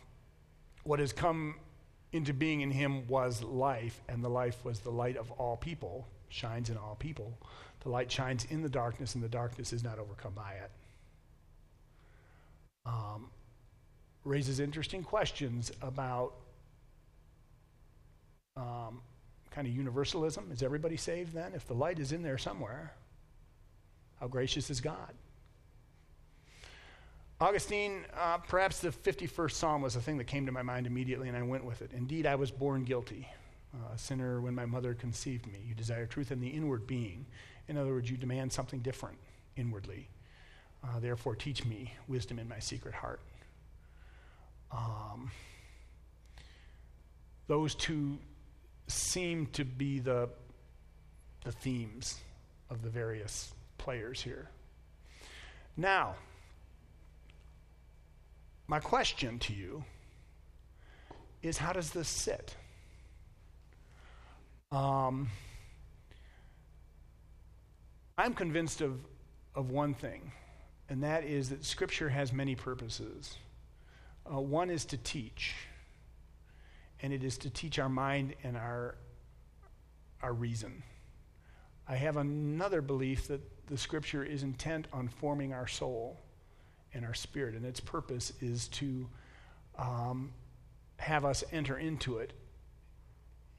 [0.84, 1.54] what has come
[2.12, 6.06] into being in him was life, and the life was the light of all people,
[6.28, 7.38] shines in all people.
[7.80, 10.70] The light shines in the darkness, and the darkness is not overcome by it.
[12.86, 13.30] Um,
[14.24, 16.34] raises interesting questions about
[18.56, 19.00] um,
[19.50, 20.50] kind of universalism.
[20.52, 21.52] Is everybody saved then?
[21.54, 22.92] If the light is in there somewhere,
[24.20, 25.14] how gracious is God?
[27.40, 31.26] Augustine, uh, perhaps the 51st Psalm was the thing that came to my mind immediately,
[31.26, 31.90] and I went with it.
[31.96, 33.26] Indeed, I was born guilty,
[33.72, 35.58] uh, a sinner when my mother conceived me.
[35.66, 37.24] You desire truth in the inward being.
[37.66, 39.16] In other words, you demand something different
[39.56, 40.10] inwardly.
[40.82, 43.20] Uh, therefore, teach me wisdom in my secret heart.
[44.72, 45.30] Um,
[47.46, 48.18] those two
[48.86, 50.28] seem to be the,
[51.44, 52.20] the themes
[52.70, 54.48] of the various players here.
[55.76, 56.14] Now,
[58.66, 59.84] my question to you
[61.42, 62.54] is how does this sit?
[64.70, 65.28] Um,
[68.16, 69.00] I'm convinced of,
[69.54, 70.30] of one thing,
[70.90, 73.36] and that is that Scripture has many purposes.
[74.30, 75.54] Uh, one is to teach,
[77.00, 78.96] and it is to teach our mind and our,
[80.20, 80.82] our reason.
[81.88, 86.18] I have another belief that the Scripture is intent on forming our soul
[86.92, 87.54] and our spirit.
[87.54, 89.08] And its purpose is to
[89.78, 90.32] um,
[90.96, 92.32] have us enter into it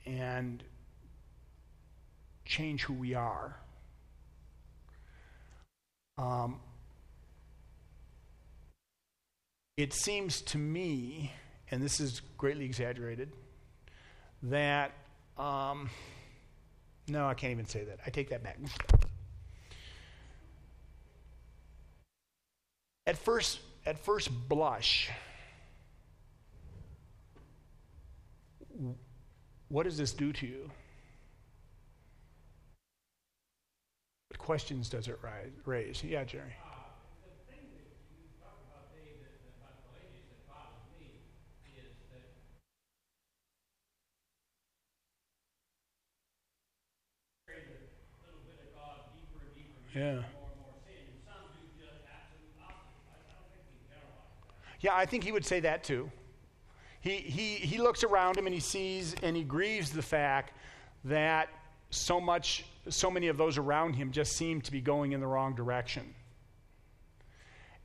[0.05, 0.61] and
[2.43, 3.55] change who we are.
[6.17, 6.59] Um,
[9.77, 11.31] it seems to me,
[11.69, 13.31] and this is greatly exaggerated,
[14.43, 14.91] that,
[15.37, 15.89] um,
[17.07, 17.99] no, I can't even say that.
[18.05, 18.57] I take that back.
[23.07, 25.09] At first, at first blush,
[29.69, 30.69] what does this do to you?
[34.29, 35.19] What questions does it
[35.65, 36.03] raise?
[36.03, 36.53] Yeah, Jerry.
[49.95, 50.21] Yeah.
[54.79, 56.11] Yeah, I think he would say that too.
[57.01, 60.53] He, he, he looks around him and he sees and he grieves the fact
[61.05, 61.49] that
[61.89, 65.27] so much, so many of those around him just seem to be going in the
[65.27, 66.15] wrong direction.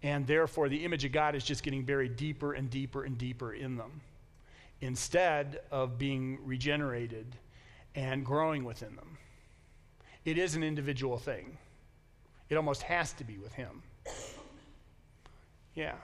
[0.03, 3.53] And therefore, the image of God is just getting buried deeper and deeper and deeper
[3.53, 4.01] in them
[4.81, 7.37] instead of being regenerated
[7.95, 9.17] and growing within them.
[10.25, 11.57] It is an individual thing,
[12.49, 13.83] it almost has to be with him.
[15.75, 15.95] Yeah.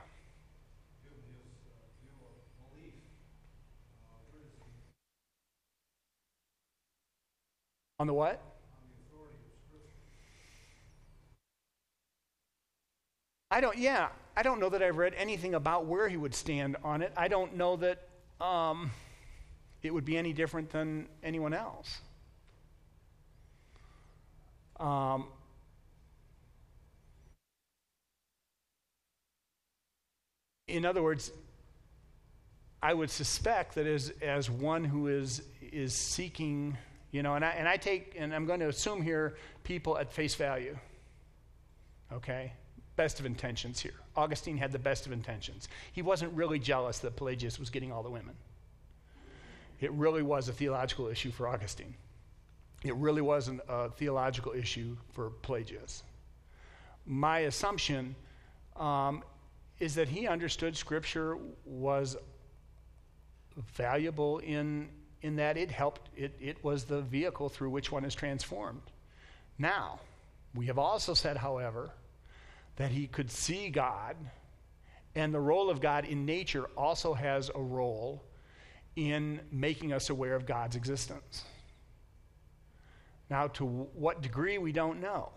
[7.99, 8.41] On the what?
[13.51, 16.77] I don't, yeah, I don't know that I've read anything about where he would stand
[16.83, 17.13] on it.
[17.17, 18.09] I don't know that
[18.41, 18.91] um,
[19.83, 22.01] it would be any different than anyone else.
[24.81, 25.27] Um,
[30.73, 31.31] in other words,
[32.83, 36.77] I would suspect that as, as one who is, is seeking
[37.13, 40.11] you know, and I, and I take, and I'm going to assume here, people at
[40.11, 40.77] face value.
[42.11, 42.53] Okay?
[42.97, 43.93] Best of intentions here.
[44.17, 45.69] Augustine had the best of intentions.
[45.93, 48.35] He wasn't really jealous that Pelagius was getting all the women.
[49.79, 51.95] It really was a theological issue for Augustine.
[52.83, 56.03] It really wasn't a theological issue for Pelagius.
[57.05, 58.15] My assumption
[58.77, 59.23] um,
[59.83, 62.17] is that he understood Scripture was
[63.75, 64.89] valuable in
[65.23, 68.83] in that it helped, it, it was the vehicle through which one is transformed.
[69.57, 70.01] Now,
[70.53, 71.93] we have also said, however,
[72.75, 74.17] that he could see God,
[75.15, 78.25] and the role of God in nature also has a role
[78.97, 81.45] in making us aware of God's existence.
[83.31, 85.31] Now, to what degree, we don't know.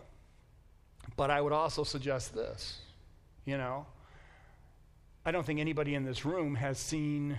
[1.16, 2.80] But I would also suggest this
[3.46, 3.86] you know,
[5.26, 7.36] I don't think anybody in this room has seen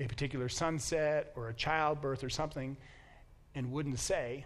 [0.00, 2.76] a particular sunset or a childbirth or something
[3.54, 4.44] and wouldn't say,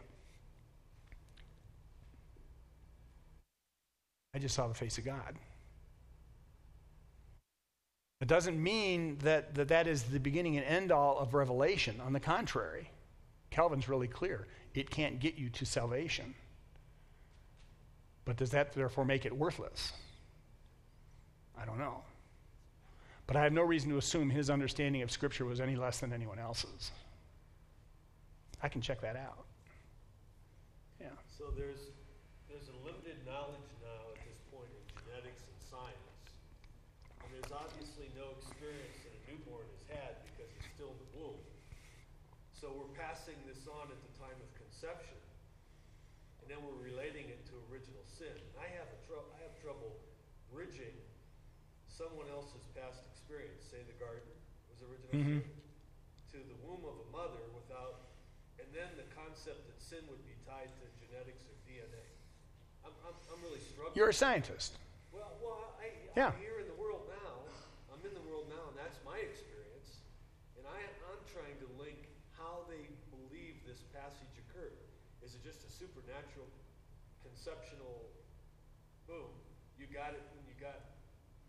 [4.35, 5.35] I just saw the face of God.
[8.21, 11.99] It doesn't mean that, that that is the beginning and end all of revelation.
[12.05, 12.91] On the contrary,
[13.49, 14.47] Calvin's really clear.
[14.75, 16.35] It can't get you to salvation.
[18.27, 19.95] But does that therefore make it worthless?
[21.59, 22.03] I don't know.
[23.29, 26.17] But I have no reason to assume his understanding of Scripture was any less than
[26.17, 26.91] anyone else's.
[28.65, 29.45] I can check that out.
[30.97, 31.13] Yeah.
[31.29, 31.93] So there's
[32.49, 36.09] there's a limited knowledge now at this point in genetics and science,
[37.21, 41.11] and there's obviously no experience that a newborn has had because it's still in the
[41.21, 41.39] womb.
[42.57, 45.21] So we're passing this on at the time of conception,
[46.41, 48.35] and then we're relating it to original sin.
[48.57, 50.01] I have a tr- I have trouble
[50.49, 50.97] bridging
[51.93, 53.05] someone else's past
[53.69, 54.25] say the garden
[54.73, 55.45] was original Mhm.
[56.33, 58.09] to the womb of a mother without,
[58.59, 62.05] and then the concept that sin would be tied to genetics or DNA.
[62.85, 63.93] I'm, I'm, I'm really struggling.
[63.95, 64.79] You're a scientist.
[65.13, 66.33] well, well, I, Yeah.
[66.33, 67.45] I'm here in the world now.
[67.93, 70.01] I'm in the world now, and that's my experience.
[70.57, 70.81] And I,
[71.13, 74.79] I'm trying to link how they believe this passage occurred.
[75.21, 76.47] Is it just a supernatural,
[77.23, 78.09] conceptual,
[79.07, 79.29] boom,
[79.77, 80.81] you got it when you got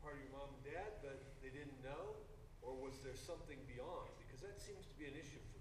[0.02, 2.16] part of your mom and dad, but they didn't know?
[2.62, 4.10] Or was there something beyond?
[4.26, 5.60] Because that seems to be an issue for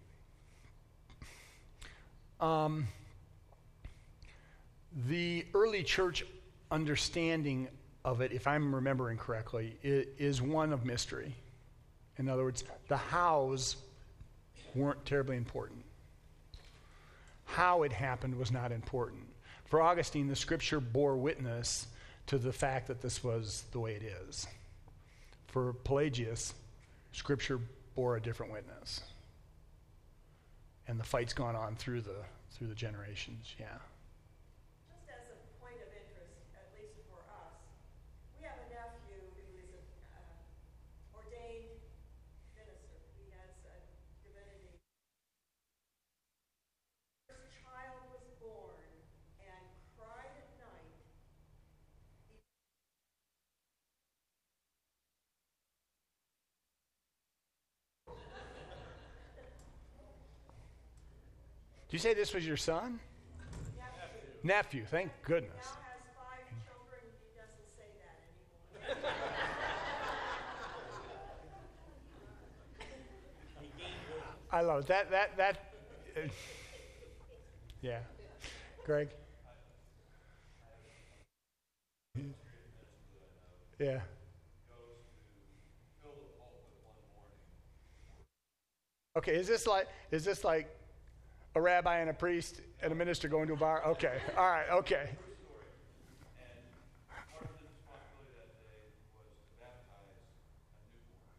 [2.46, 2.50] me.
[2.52, 2.88] Um,
[5.08, 6.24] the early church
[6.70, 7.68] understanding
[8.04, 11.34] of it, if I'm remembering correctly, is one of mystery.
[12.18, 13.76] In other words, the hows
[14.74, 15.84] weren't terribly important.
[17.44, 19.22] How it happened was not important.
[19.64, 21.86] For Augustine, the scripture bore witness
[22.28, 24.46] to the fact that this was the way it is.
[25.48, 26.54] For Pelagius,
[27.12, 27.60] scripture
[27.94, 29.00] bore a different witness
[30.88, 33.54] and the fight's gone on through the through the generations.
[33.60, 33.66] Yeah.
[34.88, 37.54] Just as a point of interest, at least for us,
[38.34, 39.84] we have a nephew who is an
[40.16, 41.76] uh, ordained
[42.56, 42.96] minister.
[43.20, 43.76] He has a
[44.24, 44.80] divinity.
[47.28, 48.80] His child was born
[49.44, 49.64] and
[50.00, 50.88] cried at night.
[61.76, 63.00] He Did you say this was your son?
[64.42, 64.84] Nephew.
[64.84, 65.52] Thank goodness.
[65.56, 67.00] now has five children.
[67.18, 69.16] He doesn't say that anymore.
[74.52, 74.86] I love it.
[74.88, 75.10] that.
[75.10, 75.72] That that.
[76.14, 76.28] uh,
[77.80, 78.00] yeah.
[78.84, 79.08] Greg.
[83.78, 84.00] Yeah.
[89.16, 90.77] Okay, is this like is this like
[91.58, 93.84] a rabbi and a priest and a minister going to a bar?
[93.84, 95.10] Okay, all right, okay.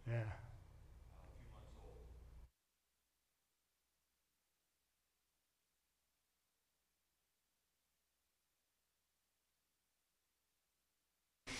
[0.07, 0.15] Yeah.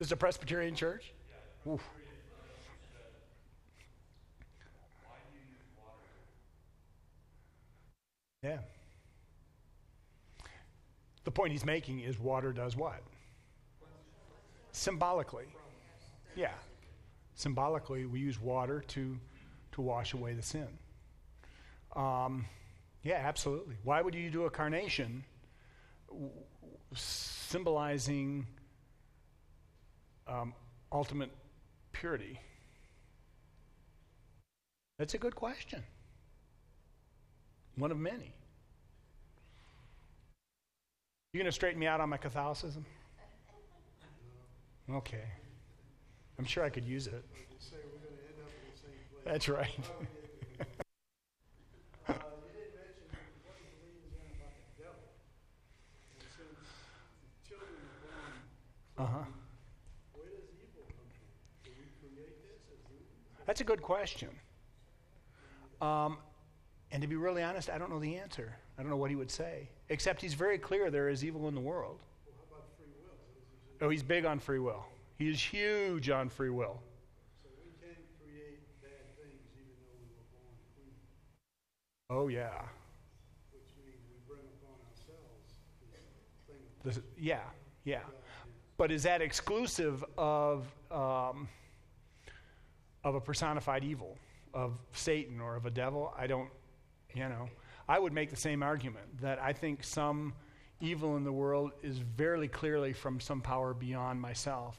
[0.00, 1.14] This is a Presbyterian church?
[1.66, 1.82] Oof.
[8.42, 8.58] Yeah.
[11.24, 13.02] The point he's making is water does what?
[14.72, 15.46] Symbolically.
[16.36, 16.52] Yeah.
[17.34, 19.18] Symbolically, we use water to,
[19.72, 20.68] to wash away the sin.
[21.96, 22.44] Um,
[23.02, 23.76] yeah, absolutely.
[23.82, 25.24] Why would you do a carnation
[26.94, 28.46] symbolizing
[30.28, 30.52] um,
[30.92, 31.30] ultimate
[31.94, 32.38] purity?
[34.98, 35.82] That's a good question.
[37.76, 38.32] One of many.
[41.32, 42.84] You going to straighten me out on my Catholicism?
[44.90, 45.24] Okay.
[46.38, 47.24] I'm sure I could use it.
[49.24, 49.70] That's right.
[52.06, 53.08] Uh, you didn't mention
[53.48, 55.08] what you believe is in about the devil.
[56.20, 56.60] And since
[57.24, 58.32] the children are born,
[59.00, 59.24] Uh huh.
[60.12, 61.28] where does evil come from?
[61.64, 63.08] Do we create this as evil?
[63.46, 64.28] That's a good question.
[65.80, 66.18] Um,
[66.90, 68.54] and to be really honest, I don't know the answer.
[68.78, 69.68] I don't know what he would say.
[69.88, 72.00] Except he's very clear there is evil in the world.
[72.26, 73.16] Well, how about free will?
[73.16, 74.84] So, this is- Oh, he's big on free will.
[75.18, 76.80] He is huge on free will.
[77.42, 80.94] so we can create bad things even though we were born clean,
[82.10, 82.62] Oh, yeah.
[83.52, 85.60] which means we bring upon ourselves
[86.84, 87.42] this thing of yeah,
[87.84, 88.00] yeah.
[88.76, 91.48] But is that exclusive of, um,
[93.04, 94.16] of a personified evil,
[94.52, 96.12] of Satan or of a devil?
[96.16, 96.48] I don't,
[97.14, 97.48] You know,
[97.88, 100.32] I would make the same argument that I think some
[100.80, 104.76] evil in the world is very clearly from some power beyond myself.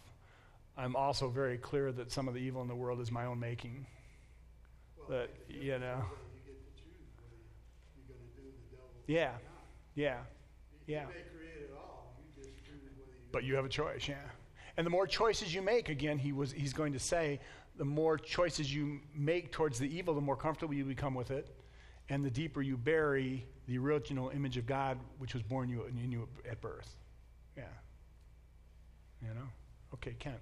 [0.77, 3.39] I'm also very clear that some of the evil in the world is my own
[3.39, 3.85] making.
[4.97, 6.03] Well, That, you know.
[6.03, 7.07] You get to choose
[7.95, 9.31] you're gonna do the devil Yeah.
[9.95, 10.17] Yeah.
[10.87, 11.05] You- Yeah.
[11.05, 13.29] May create it all, you just choose whether you.
[13.31, 14.15] But you have a choice, yeah.
[14.75, 17.39] And the more choices you make, again, he was he's going to say,
[17.77, 21.47] the more choices you make towards the evil, the more comfortable you become with it,
[22.09, 26.11] and the deeper you bury the original image of God, which was born you in
[26.11, 26.95] you at birth.
[27.57, 27.63] Yeah.
[29.21, 29.47] You know.
[29.93, 30.39] Okay, Kent.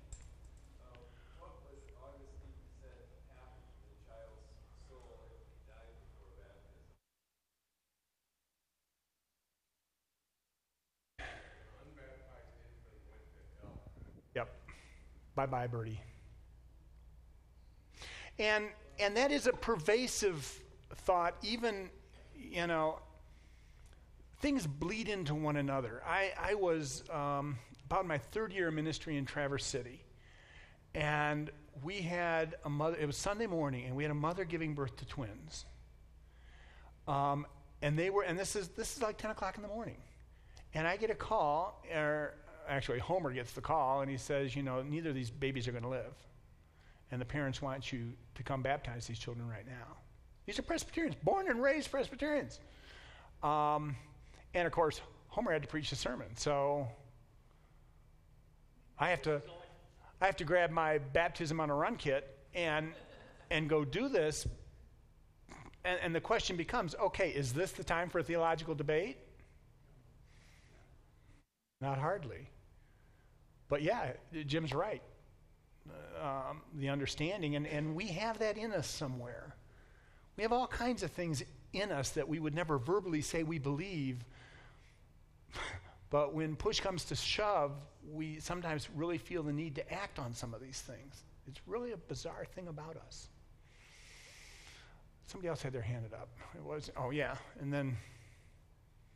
[15.36, 16.00] Bye bye, Birdie.
[18.40, 18.66] And
[19.00, 20.62] and that is a pervasive
[20.96, 21.90] thought, even,
[22.36, 23.00] you know,
[24.40, 26.02] things bleed into one another.
[26.06, 30.04] I, I was um, about my third year of ministry in Traverse City,
[30.94, 31.50] and
[31.84, 34.96] we had a mother, it was Sunday morning, and we had a mother giving birth
[34.98, 35.66] to twins.
[37.08, 37.48] Um,
[37.82, 39.98] and they were, and this is, this is like 10 o'clock in the morning.
[40.74, 42.36] And I get a call, or
[42.68, 45.72] actually, Homer gets the call, and he says, You know, neither of these babies are
[45.72, 46.14] going to live.
[47.14, 49.98] And the parents want you to come baptize these children right now.
[50.48, 52.60] These are Presbyterians, born and raised Presbyterians.
[53.44, 53.96] Um,
[54.56, 56.26] and of course, Homer had to preach the sermon.
[56.36, 56.88] So
[58.98, 59.44] I have to,
[60.22, 62.92] I have to grab my baptism on a run kit and,
[63.52, 64.48] and go do this.
[65.86, 69.20] And, and the question becomes okay, is this the time for a theological debate?
[71.80, 72.50] Not hardly.
[73.70, 74.14] But yeah,
[74.48, 75.04] Jim's right.
[76.22, 79.56] Um, the understanding, and, and we have that in us somewhere.
[80.38, 83.60] We have all kinds of things in us that we would never verbally say we
[83.60, 84.24] believe,
[86.10, 87.74] but when push comes to shove,
[88.10, 91.24] we sometimes really feel the need to act on some of these things.
[91.48, 93.28] It's really a bizarre thing about us.
[95.28, 96.30] Somebody else had their hand up.
[96.56, 97.98] It was, oh yeah, and then.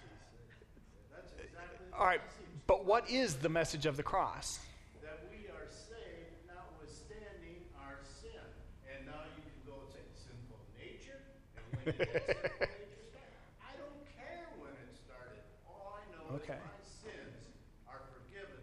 [1.14, 2.20] That's exactly the All right.
[2.68, 4.60] But what is the message of the cross?
[5.00, 8.44] That we are saved notwithstanding our sin.
[8.84, 11.16] And now you can go and say sinful nature.
[11.56, 13.24] And when did that sinful nature?
[13.64, 15.40] I don't care when it started.
[15.64, 16.60] All I know Okay.
[16.60, 17.40] is my sins
[17.88, 18.60] are forgiven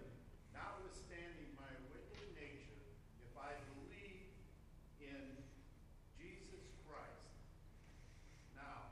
[0.53, 2.77] notwithstanding my wicked nature
[3.25, 4.29] if I believe
[5.01, 5.33] in
[6.13, 7.33] Jesus Christ.
[8.53, 8.85] Now,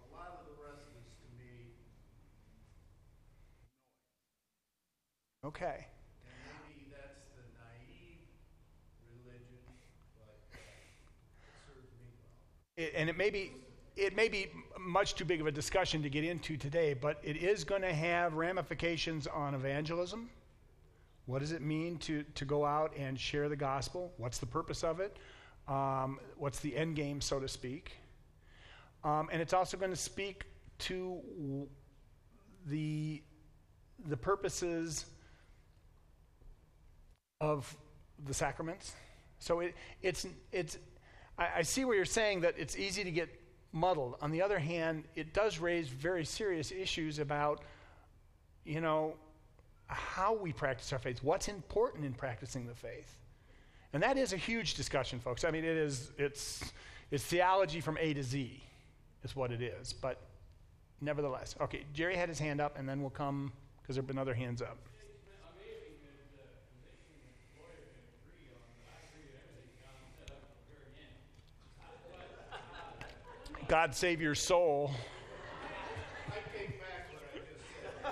[0.00, 1.76] a lot of the rest is to me
[5.42, 5.86] Okay.
[6.26, 6.36] And
[6.68, 8.20] maybe that's the naive
[9.24, 9.58] religion,
[10.18, 12.12] but it serves me
[12.76, 12.86] well.
[12.86, 13.52] It, and it may be
[13.96, 14.46] it may be
[14.78, 17.92] much too big of a discussion to get into today, but it is going to
[17.92, 20.30] have ramifications on evangelism.
[21.26, 24.12] What does it mean to, to go out and share the gospel?
[24.16, 25.16] What's the purpose of it?
[25.68, 27.92] Um, what's the end game, so to speak?
[29.04, 30.44] Um, and it's also going to speak
[30.80, 31.68] to
[32.66, 33.22] the,
[34.08, 35.06] the purposes
[37.40, 37.76] of
[38.26, 38.94] the sacraments
[39.40, 40.78] So it, it's, it's,
[41.36, 43.28] I, I see where you're saying that it's easy to get
[43.72, 44.16] muddled.
[44.20, 47.62] On the other hand, it does raise very serious issues about,
[48.64, 49.14] you know,
[49.86, 53.16] how we practice our faith, what's important in practicing the faith.
[53.92, 55.42] And that is a huge discussion, folks.
[55.42, 56.62] I mean, it is, it's,
[57.10, 58.62] it's theology from A to Z,
[59.24, 59.92] is what it is.
[59.92, 60.20] But
[61.00, 64.18] nevertheless, okay, Jerry had his hand up, and then we'll come, because there have been
[64.18, 64.76] other hands up.
[73.70, 74.90] God save your soul.
[76.26, 78.02] I take back what I just said.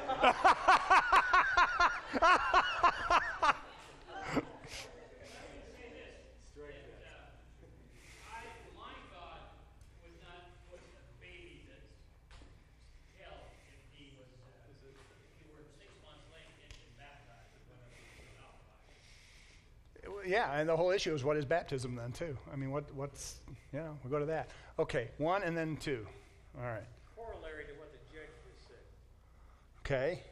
[8.23, 8.47] I,
[8.79, 9.51] my God
[10.07, 11.91] would not put a baby that's
[13.19, 14.79] hell if he was, uh, if
[15.43, 18.79] he were six months late getting baptized, whatever he was out by.
[20.49, 22.37] Yeah, and the whole issue is what is baptism then, too?
[22.53, 23.41] I mean, what, what's,
[23.73, 24.51] yeah, we'll go to that.
[24.79, 26.07] Okay, one and then two.
[26.57, 26.85] All right.
[27.17, 28.77] Corollary to what the judge just said.
[29.81, 30.23] Okay.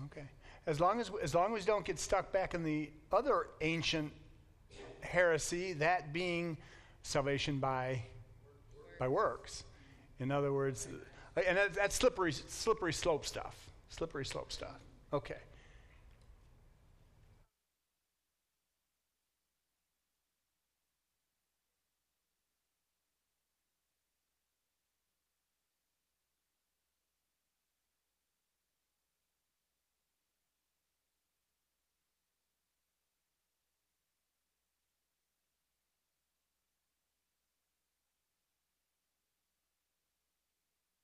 [0.05, 0.23] Okay.
[0.67, 4.13] As long as as long as we don't get stuck back in the other ancient
[5.01, 6.57] heresy, that being
[7.03, 8.03] salvation by
[8.99, 9.65] by works.
[10.19, 10.89] In other words,
[11.37, 13.71] and that, that's slippery slippery slope stuff.
[13.89, 14.81] Slippery slope stuff.
[15.13, 15.37] Okay.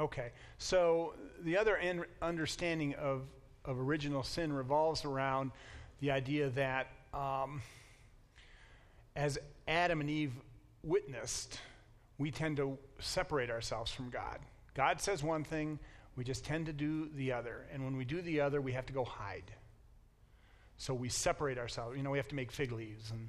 [0.00, 3.22] Okay, so the other in understanding of,
[3.64, 5.52] of original sin revolves around
[6.00, 7.62] the idea that um,
[9.16, 9.38] as
[9.68, 10.32] Adam and Eve
[10.82, 11.60] witnessed,
[12.18, 14.40] we tend to separate ourselves from God.
[14.74, 15.78] God says one thing,
[16.16, 17.66] we just tend to do the other.
[17.72, 19.50] And when we do the other, we have to go hide.
[20.76, 21.96] So we separate ourselves.
[21.96, 23.28] You know, we have to make fig leaves and,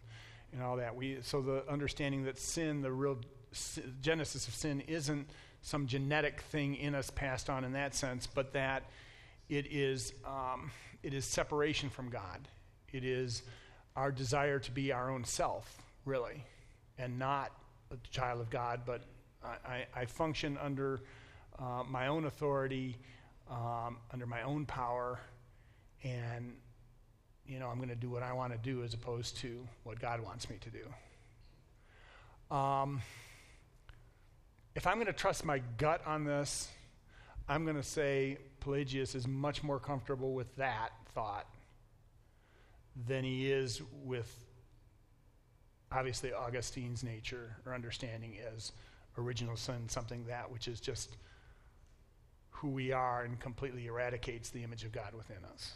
[0.53, 0.95] and all that.
[0.95, 3.17] We, so the understanding that sin, the real
[3.51, 5.29] si- genesis of sin, isn't
[5.61, 8.83] some genetic thing in us passed on in that sense, but that
[9.49, 10.71] it is, um,
[11.01, 12.47] it is separation from God.
[12.91, 13.43] It is
[13.95, 16.43] our desire to be our own self, really,
[16.97, 17.51] and not
[17.91, 19.03] a child of God, but
[19.43, 21.01] I, I, I function under
[21.59, 22.97] uh, my own authority,
[23.49, 25.19] um, under my own power,
[26.03, 26.53] and
[27.47, 29.99] you know, I'm going to do what I want to do as opposed to what
[29.99, 32.55] God wants me to do.
[32.55, 33.01] Um,
[34.75, 36.69] if I'm going to trust my gut on this,
[37.47, 41.47] I'm going to say Pelagius is much more comfortable with that thought
[43.07, 44.33] than he is with
[45.91, 48.71] obviously Augustine's nature or understanding as
[49.17, 51.17] original sin, something that which is just
[52.55, 55.73] who we are and completely eradicates the image of God within us.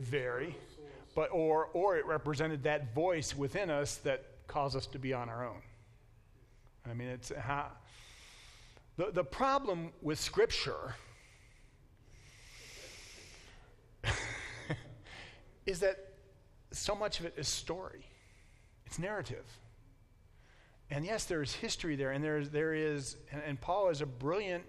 [0.00, 0.56] Very.
[1.14, 5.28] But or or it represented that voice within us that caused us to be on
[5.28, 5.62] our own.
[6.88, 7.68] I mean, it's uh, how
[8.96, 10.96] the the problem with Scripture
[15.66, 16.14] is that
[16.72, 18.04] so much of it is story,
[18.86, 19.44] it's narrative.
[20.90, 24.00] And yes, there is history there, and there is, there is and, and Paul is
[24.00, 24.64] a brilliant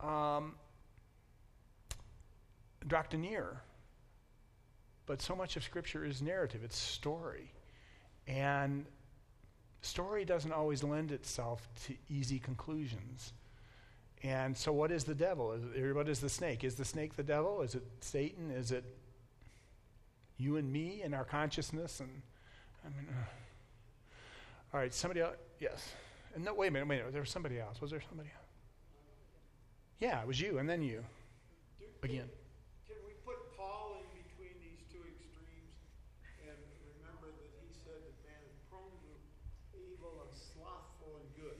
[0.00, 0.54] um.
[5.06, 7.52] But so much of Scripture is narrative, it's story.
[8.26, 8.86] And
[9.82, 13.32] story doesn't always lend itself to easy conclusions.
[14.22, 15.52] And so, what is the devil?
[15.52, 16.64] Is, what is the snake?
[16.64, 17.62] Is the snake the devil?
[17.62, 18.50] Is it Satan?
[18.50, 18.84] Is it
[20.38, 22.00] you and me and our consciousness?
[22.00, 22.22] And
[22.84, 23.24] I mean, uh,
[24.76, 25.36] all right, somebody else.
[25.58, 25.88] Yes.
[26.34, 27.12] And no, wait a minute, wait a minute.
[27.16, 27.80] There was somebody else.
[27.80, 28.52] Was there somebody else?
[30.00, 31.00] Yeah, it was you, and then you.
[32.04, 32.28] Again.
[32.84, 35.80] Can we put Paul in between these two extremes
[36.44, 36.60] and
[37.00, 39.12] remember that he said that man is prone to
[39.80, 41.56] evil and slothful and good?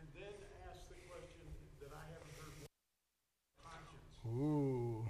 [0.00, 0.32] And then
[0.72, 1.44] ask the question
[1.84, 2.64] that I haven't heard
[3.60, 5.04] conscience Ooh.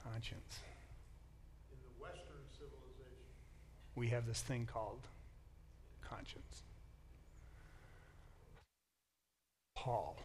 [0.00, 0.64] Conscience.
[1.68, 3.28] in the Western civilization.
[4.02, 5.06] We have this thing called
[6.02, 6.62] conscience.
[9.76, 10.16] Paul.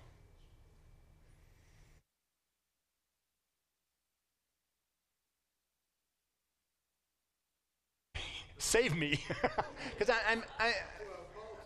[8.58, 9.20] Save me.
[10.00, 10.74] Because I'm, I,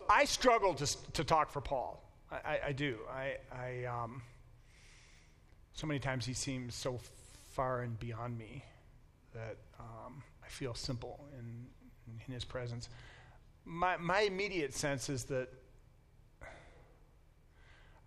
[0.09, 2.03] I struggle to, to talk for Paul.
[2.29, 2.97] I, I, I do.
[3.09, 4.21] I, I, um,
[5.71, 6.99] so many times he seems so
[7.51, 8.65] far and beyond me
[9.33, 11.67] that um, I feel simple in,
[12.27, 12.89] in his presence.
[13.65, 15.49] My, my immediate sense is that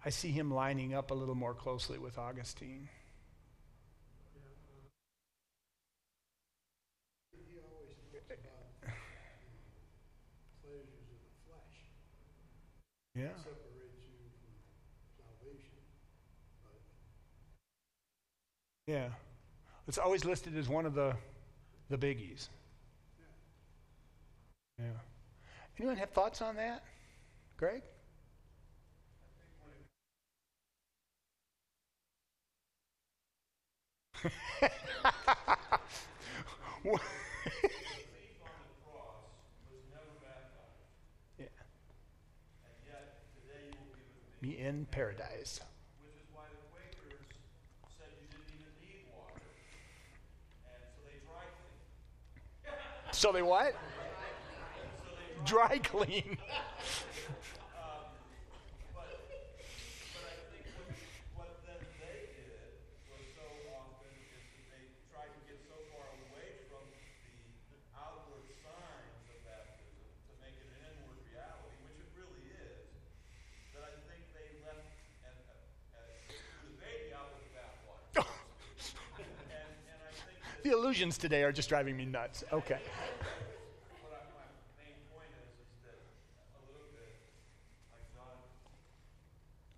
[0.05, 2.89] I see him lining up a little more closely with Augustine.
[7.33, 8.93] He always talks about
[10.63, 11.77] pleasures of the flesh
[13.15, 13.35] Yeah.
[13.39, 14.55] separates you from
[15.17, 15.81] salvation.
[16.63, 16.81] But
[18.93, 19.09] Yeah.
[19.87, 21.15] It's always listed as one of the,
[21.91, 22.49] the biggies.
[24.79, 24.87] Yeah.
[25.79, 26.85] Anyone have thoughts on that?
[27.59, 27.83] Greg?
[36.85, 39.25] Wha- thief on the cross
[39.71, 40.85] was never baptized,
[41.39, 41.47] yeah.
[42.65, 44.55] and yet today you will be me.
[44.59, 45.61] Me in paradise.
[46.03, 47.27] Which is why the Quakers
[47.99, 49.41] said you didn't even need water.
[50.67, 51.45] And so they dry
[52.65, 53.15] cleaned.
[53.15, 53.75] So they what?
[55.45, 56.39] Dry clean.
[57.75, 58.09] Um,
[58.97, 60.89] but, but I think what,
[61.37, 62.81] what then they did
[63.13, 63.45] was so
[63.77, 69.37] often is that they tried to get so far away from the outward signs of
[69.45, 72.89] baptism to make it an inward reality, which it really is,
[73.77, 74.89] that I think they left
[75.29, 75.37] and,
[76.33, 78.09] threw the baby out with the bathwater.
[78.17, 79.29] so to speak.
[79.53, 82.43] and, and I think that The illusions today are just driving me nuts.
[82.53, 82.81] Okay.
[84.03, 84.47] what I, my
[84.81, 85.99] main point is, is that
[86.57, 87.13] a little bit,
[87.93, 88.37] like John,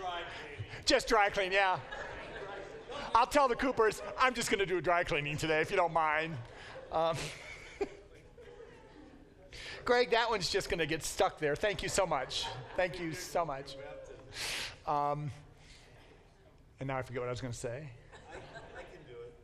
[0.00, 0.20] dry
[0.86, 1.78] just dry clean, yeah.
[3.14, 5.76] I'll tell the Coopers I'm just going to do a dry cleaning today if you
[5.76, 6.36] don't mind.
[6.90, 7.16] Um,
[9.84, 11.54] Greg, that one's just going to get stuck there.
[11.54, 12.46] Thank you so much.
[12.76, 13.76] Thank you so much.
[14.86, 15.30] Um,
[16.78, 17.88] and now I forget what I was going to say.
[18.32, 18.36] I,
[18.78, 19.34] I can do it.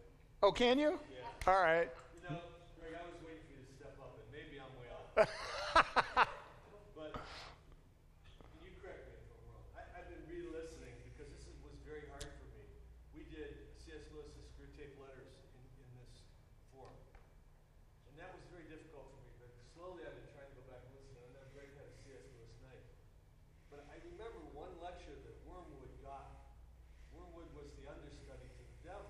[0.42, 0.98] Oh, can you?
[1.12, 1.52] Yeah.
[1.52, 1.88] All right.
[2.16, 2.40] You know,
[2.80, 5.12] Greg, I was waiting for you to step up, and maybe I'm way off.
[6.96, 9.64] but can you correct me if I'm wrong?
[9.76, 12.64] I, I've been re-listening because this is, was very hard for me.
[13.12, 13.52] We did
[13.84, 14.08] C.S.
[14.14, 16.24] Lewis's Screwtape letters in, in this
[16.72, 16.94] form,
[18.08, 19.32] and that was very difficult for me.
[19.36, 21.20] But slowly, I've been trying to go back and listen.
[21.20, 22.24] And then Greg had a C.S.
[22.32, 22.84] Lewis night.
[23.68, 26.32] But I remember one lecture that Wormwood got.
[27.12, 29.08] Wormwood was the understudy to the devil,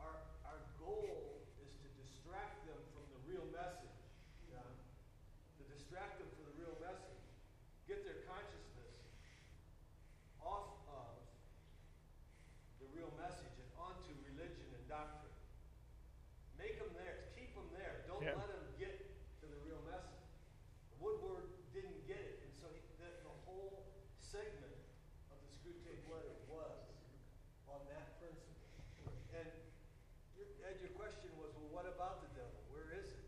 [0.01, 0.17] Our
[0.49, 4.01] our goal is to distract them from the real message.
[4.49, 4.65] John.
[5.61, 7.21] To distract them from the real message.
[7.85, 8.97] Get their consciousness
[10.41, 11.21] off of
[12.81, 15.37] the real message and onto religion and doctrine.
[16.57, 17.29] Make them there.
[17.37, 18.09] Keep them there.
[18.09, 18.41] Don't Yeah.
[18.41, 19.05] let them get
[19.45, 20.17] to the real message.
[20.97, 21.45] Woodward
[21.77, 23.85] didn't get it, and so he, the, the whole
[24.25, 24.73] segment
[25.31, 26.73] of the Screwtape letter was
[27.69, 28.57] on that principle.
[29.37, 29.47] And
[30.77, 32.61] your, your question was, well, what about the devil?
[32.69, 33.25] Where is it?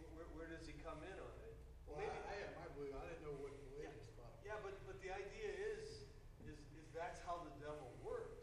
[0.00, 1.52] Where, where, where does he come in on it?
[1.84, 4.32] Well, I, I have my belief, I didn't know what Pelagius thought.
[4.40, 6.08] Yeah, but, but the idea is,
[6.48, 8.40] is, is that's how the devil works.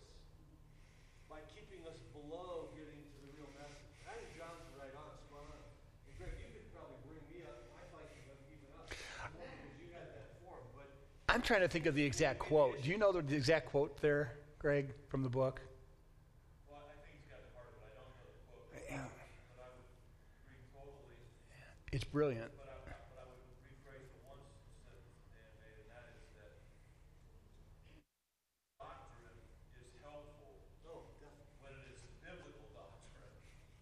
[1.26, 3.90] By keeping us below getting to the real message.
[4.06, 5.62] I think John's right on, spot on.
[6.06, 9.90] And Greg, you could probably bring me up, my thinking of even up, because you
[9.90, 10.86] had that form, but
[11.34, 12.78] I'm trying to think of the exact quote.
[12.86, 15.66] Do you know the, the exact quote there, Greg, from the book?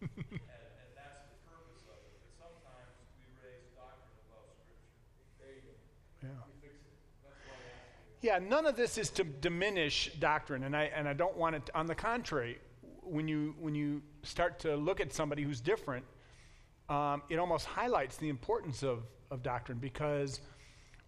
[0.00, 0.18] you
[4.26, 4.38] go.
[6.22, 6.28] Yeah.
[6.28, 6.92] You fix it.
[7.22, 8.28] That's why I asked you.
[8.28, 11.70] Yeah, none of this is to diminish doctrine, and I and I don't want it.
[11.74, 12.58] On the contrary,
[13.02, 16.04] when you when you start to look at somebody who's different,
[16.88, 19.04] um, it almost highlights the importance of
[19.34, 20.40] of doctrine because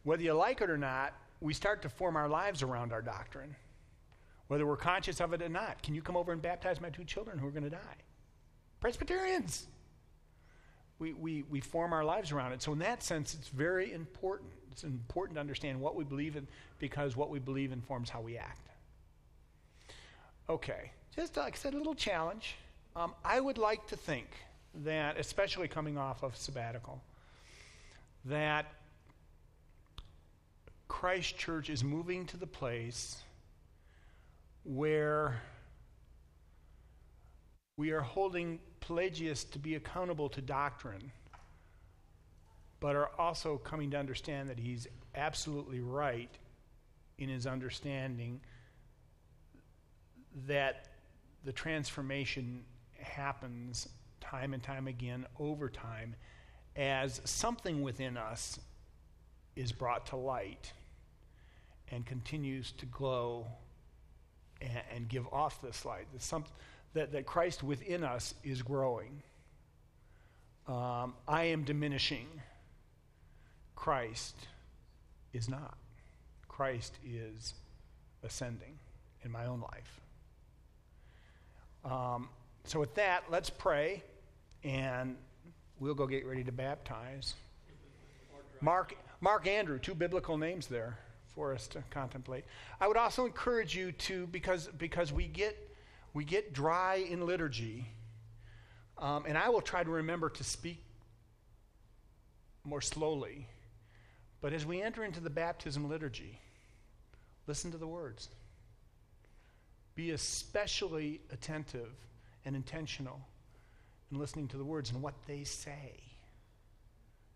[0.03, 3.55] whether you like it or not, we start to form our lives around our doctrine,
[4.49, 5.83] whether we're conscious of it or not.
[5.83, 7.97] Can you come over and baptize my two children who are going to die?
[8.81, 9.67] Presbyterians.
[10.99, 12.63] We, we, we form our lives around it.
[12.63, 14.51] So, in that sense, it's very important.
[14.73, 16.47] It's important to understand what we believe in
[16.79, 18.69] because what we believe informs how we act.
[20.49, 22.57] Okay, just like I said, a little challenge.
[22.95, 24.29] Um, I would like to think
[24.75, 27.03] that, especially coming off of sabbatical,
[28.25, 28.67] that
[30.89, 33.23] Christ Church is moving to the place
[34.65, 35.41] where
[37.77, 41.13] we are holding Pelagius to be accountable to doctrine,
[42.81, 46.31] but are also coming to understand that he's absolutely right
[47.19, 48.41] in his understanding
[50.47, 50.89] that
[51.45, 52.65] the transformation
[53.01, 53.89] happens
[54.31, 56.15] time and time again over time
[56.75, 58.59] as something within us
[59.55, 60.73] is brought to light
[61.91, 63.47] and continues to glow
[64.61, 66.07] and, and give off this light.
[66.13, 66.45] That, some,
[66.95, 69.23] that, that Christ within us is growing.
[70.67, 72.27] Um, I am diminishing.
[73.77, 74.37] Christ
[75.33, 75.77] is not.
[76.49, 77.55] Christ is
[78.23, 78.79] ascending
[79.23, 80.01] in my own life.
[81.85, 82.29] Um,
[82.65, 84.03] so, with that, let's pray
[84.67, 85.17] and
[85.79, 87.35] we'll go get ready to baptize.
[88.61, 90.99] Mark, Mark Andrew, two biblical names there
[91.35, 92.45] for us to contemplate.
[92.81, 95.57] I would also encourage you to, because, because we, get,
[96.15, 97.87] we get dry in liturgy,
[98.99, 100.83] um, and I will try to remember to speak
[102.65, 103.47] more slowly.
[104.41, 106.41] But as we enter into the baptism liturgy,
[107.47, 108.31] listen to the words.
[109.95, 111.93] Be especially attentive
[112.45, 113.21] and intentional
[114.11, 116.01] in listening to the words and what they say.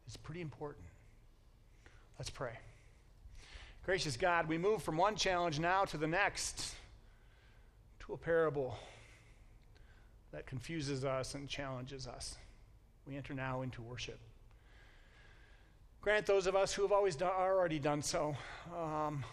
[0.07, 0.87] It's pretty important.
[2.19, 2.59] Let's pray.
[3.85, 6.75] Gracious God, we move from one challenge now to the next,
[8.01, 8.79] to a parable
[10.33, 12.37] that confuses us and challenges us.
[13.07, 14.19] We enter now into worship.
[16.01, 18.37] Grant those of us who have always done, already done so
[18.77, 19.25] um,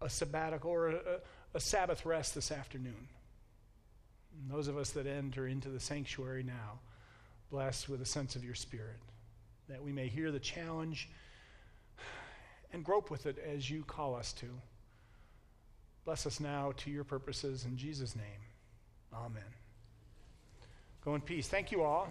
[0.00, 1.20] a sabbatical or a,
[1.54, 3.08] a Sabbath rest this afternoon.
[4.40, 6.80] And those of us that enter into the sanctuary now,
[7.50, 8.98] blessed with a sense of your Spirit,
[9.68, 11.08] that we may hear the challenge
[12.72, 14.46] and grope with it as you call us to.
[16.04, 18.24] Bless us now to your purposes in Jesus' name.
[19.12, 19.42] Amen.
[21.04, 21.48] Go in peace.
[21.48, 22.08] Thank you all.